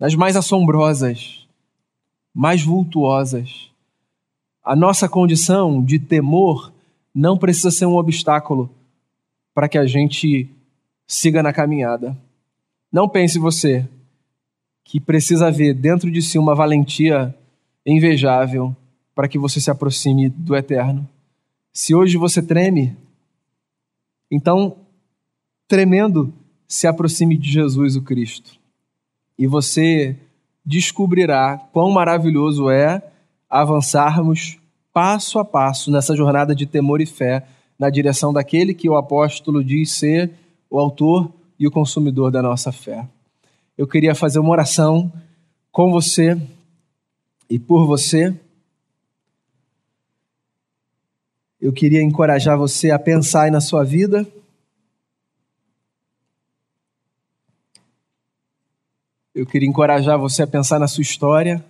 nas 0.00 0.14
mais 0.14 0.34
assombrosas, 0.34 1.46
mais 2.34 2.62
vultuosas, 2.62 3.70
a 4.62 4.74
nossa 4.74 5.08
condição 5.08 5.84
de 5.84 5.98
temor 5.98 6.72
não 7.14 7.36
precisa 7.36 7.70
ser 7.70 7.84
um 7.84 7.96
obstáculo 7.96 8.70
para 9.52 9.68
que 9.68 9.76
a 9.76 9.86
gente 9.86 10.50
siga 11.06 11.42
na 11.42 11.52
caminhada. 11.52 12.16
Não 12.90 13.08
pense 13.08 13.38
você 13.38 13.86
que 14.82 14.98
precisa 14.98 15.50
ver 15.50 15.74
dentro 15.74 16.10
de 16.10 16.22
si 16.22 16.38
uma 16.38 16.54
valentia 16.54 17.34
invejável 17.84 18.74
para 19.14 19.28
que 19.28 19.38
você 19.38 19.60
se 19.60 19.70
aproxime 19.70 20.30
do 20.30 20.56
eterno. 20.56 21.08
Se 21.76 21.92
hoje 21.92 22.16
você 22.16 22.40
treme, 22.40 22.96
então, 24.30 24.76
tremendo, 25.66 26.32
se 26.68 26.86
aproxime 26.86 27.36
de 27.36 27.50
Jesus 27.50 27.96
o 27.96 28.02
Cristo. 28.02 28.52
E 29.36 29.48
você 29.48 30.16
descobrirá 30.64 31.58
quão 31.72 31.90
maravilhoso 31.90 32.70
é 32.70 33.02
avançarmos 33.50 34.56
passo 34.92 35.40
a 35.40 35.44
passo 35.44 35.90
nessa 35.90 36.14
jornada 36.14 36.54
de 36.54 36.64
temor 36.64 37.00
e 37.00 37.06
fé 37.06 37.44
na 37.76 37.90
direção 37.90 38.32
daquele 38.32 38.72
que 38.72 38.88
o 38.88 38.96
apóstolo 38.96 39.62
diz 39.62 39.98
ser 39.98 40.30
o 40.70 40.78
autor 40.78 41.32
e 41.58 41.66
o 41.66 41.72
consumidor 41.72 42.30
da 42.30 42.40
nossa 42.40 42.70
fé. 42.70 43.08
Eu 43.76 43.88
queria 43.88 44.14
fazer 44.14 44.38
uma 44.38 44.50
oração 44.50 45.12
com 45.72 45.90
você 45.90 46.40
e 47.50 47.58
por 47.58 47.84
você 47.84 48.32
eu 51.60 51.72
queria 51.72 52.02
encorajar 52.02 52.58
você 52.58 52.90
a 52.90 52.98
pensar 52.98 53.50
na 53.50 53.60
sua 53.60 53.84
vida. 53.84 54.26
Eu 59.34 59.46
queria 59.46 59.68
encorajar 59.68 60.18
você 60.18 60.42
a 60.42 60.46
pensar 60.46 60.78
na 60.78 60.86
sua 60.86 61.02
história. 61.02 61.64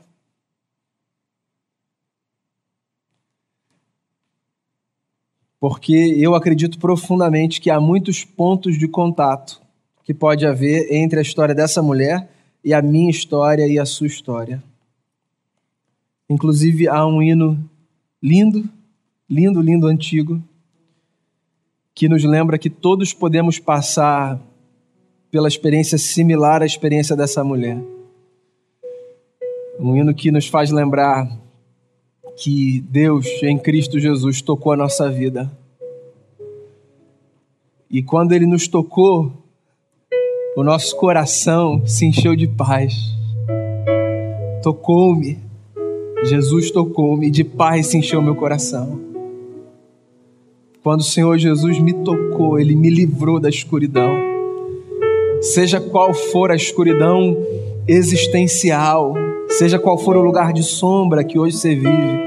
Porque 5.59 6.15
eu 6.19 6.35
acredito 6.35 6.79
profundamente 6.79 7.61
que 7.61 7.71
há 7.71 7.81
muitos 7.81 8.23
pontos 8.23 8.79
de 8.79 8.87
contato 8.87 9.63
que 10.03 10.13
pode 10.13 10.45
haver 10.45 10.93
entre 10.93 11.19
a 11.19 11.23
história 11.23 11.55
dessa 11.55 11.83
mulher 11.83 12.31
e 12.63 12.75
a 12.75 12.83
minha 12.83 13.11
história 13.11 13.67
e 13.67 13.79
a 13.79 13.87
sua 13.87 14.07
história. 14.07 14.63
Inclusive, 16.29 16.89
há 16.89 17.07
um 17.07 17.23
hino 17.23 17.59
lindo 18.23 18.69
lindo, 19.35 19.61
lindo 19.61 19.89
antigo, 19.89 20.41
que 21.93 22.09
nos 22.09 22.23
lembra 22.23 22.57
que 22.57 22.71
todos 22.71 23.13
podemos 23.13 23.59
passar 23.59 24.41
pela 25.29 25.49
experiência 25.49 25.99
similar 25.99 26.63
à 26.63 26.67
experiência 26.67 27.17
dessa 27.17 27.43
mulher. 27.43 27.83
Um 29.81 29.97
hino 29.97 30.15
que 30.15 30.31
nos 30.31 30.47
faz 30.47 30.71
lembrar 30.71 31.29
que 32.37 32.81
Deus, 32.89 33.27
em 33.43 33.59
Cristo 33.59 33.99
Jesus, 33.99 34.41
tocou 34.41 34.73
a 34.73 34.77
nossa 34.77 35.11
vida. 35.11 35.51
E 37.91 38.05
quando 38.05 38.33
Ele 38.33 38.47
nos 38.47 38.69
tocou, 38.69 39.33
o 40.57 40.63
nosso 40.63 40.97
coração 40.97 41.85
se 41.85 42.07
encheu 42.07 42.37
de 42.37 42.47
paz. 42.47 42.95
Tocou-me, 44.63 45.39
Jesus 46.23 46.71
tocou-me, 46.71 47.29
de 47.31 47.43
paz 47.43 47.89
se 47.89 47.99
encheu 47.99 48.23
meu 48.23 48.37
coração. 48.37 49.04
Quando 50.85 51.01
o 51.01 51.05
Senhor 51.05 51.39
Jesus 51.39 51.79
me 51.79 51.95
tocou, 51.95 52.61
Ele 52.61 52.77
me 52.77 52.91
livrou 52.91 53.41
da 53.41 53.49
escuridão. 53.49 54.13
seja 55.41 55.81
qual 55.81 56.13
for 56.13 56.51
a 56.51 56.55
escuridão 56.55 57.35
existencial, 57.89 59.15
seja 59.49 59.79
qual 59.79 59.97
for 59.97 60.15
o 60.15 60.21
lugar 60.21 60.53
de 60.53 60.63
sombra 60.63 61.25
que 61.25 61.39
hoje 61.39 61.57
você 61.57 61.75
vive, 61.75 62.19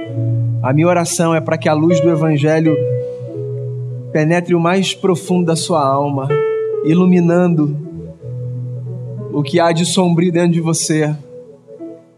a 0.64 0.74
minha 0.74 0.88
oração 0.88 1.36
é 1.36 1.40
para 1.40 1.56
que 1.56 1.70
a 1.70 1.74
luz 1.74 2.02
do 2.02 2.10
Evangelho 2.10 2.76
penetre 4.12 4.56
o 4.56 4.60
mais 4.60 4.92
profundo 4.96 5.46
da 5.46 5.56
sua 5.56 5.88
alma, 5.88 6.28
iluminando 6.84 7.78
o 9.32 9.44
que 9.44 9.60
há 9.60 9.72
de 9.72 9.86
sombrio 9.86 10.32
dentro 10.32 10.54
de 10.54 10.62
você, 10.62 11.16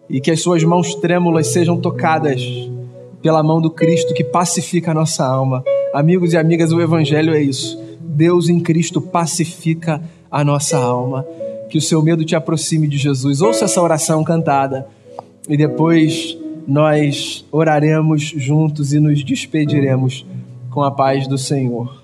e 0.10 0.22
que 0.22 0.32
as 0.32 0.40
suas 0.40 0.64
mãos 0.64 0.96
trêmulas 0.96 1.48
sejam 1.48 1.76
tocadas 1.76 2.42
pela 3.22 3.44
mão 3.44 3.60
do 3.60 3.70
Cristo 3.70 4.14
que 4.14 4.24
pacifica 4.24 4.92
a 4.92 4.94
nossa 4.94 5.26
alma. 5.26 5.66
Amigos 5.94 6.34
e 6.34 6.38
amigas, 6.38 6.72
o 6.72 6.80
Evangelho 6.80 7.34
é 7.34 7.42
isso. 7.42 7.80
Deus 8.00 8.50
em 8.50 8.60
Cristo 8.60 9.02
pacifica 9.02 10.02
a 10.30 10.44
nossa 10.44 10.78
alma. 10.78 11.26
Que 11.70 11.78
o 11.78 11.82
seu 11.82 12.02
medo 12.02 12.26
te 12.26 12.36
aproxime 12.36 12.88
de 12.88 12.98
Jesus. 12.98 13.42
Ouça 13.42 13.66
essa 13.66 13.82
oração 13.82 14.24
cantada 14.24 14.88
e 15.48 15.58
depois 15.58 16.38
nós 16.68 17.46
oraremos 17.52 18.22
juntos 18.22 18.94
e 18.94 19.00
nos 19.00 19.24
despediremos 19.24 20.26
com 20.70 20.84
a 20.84 20.92
paz 20.92 21.28
do 21.28 21.38
Senhor. 21.38 21.99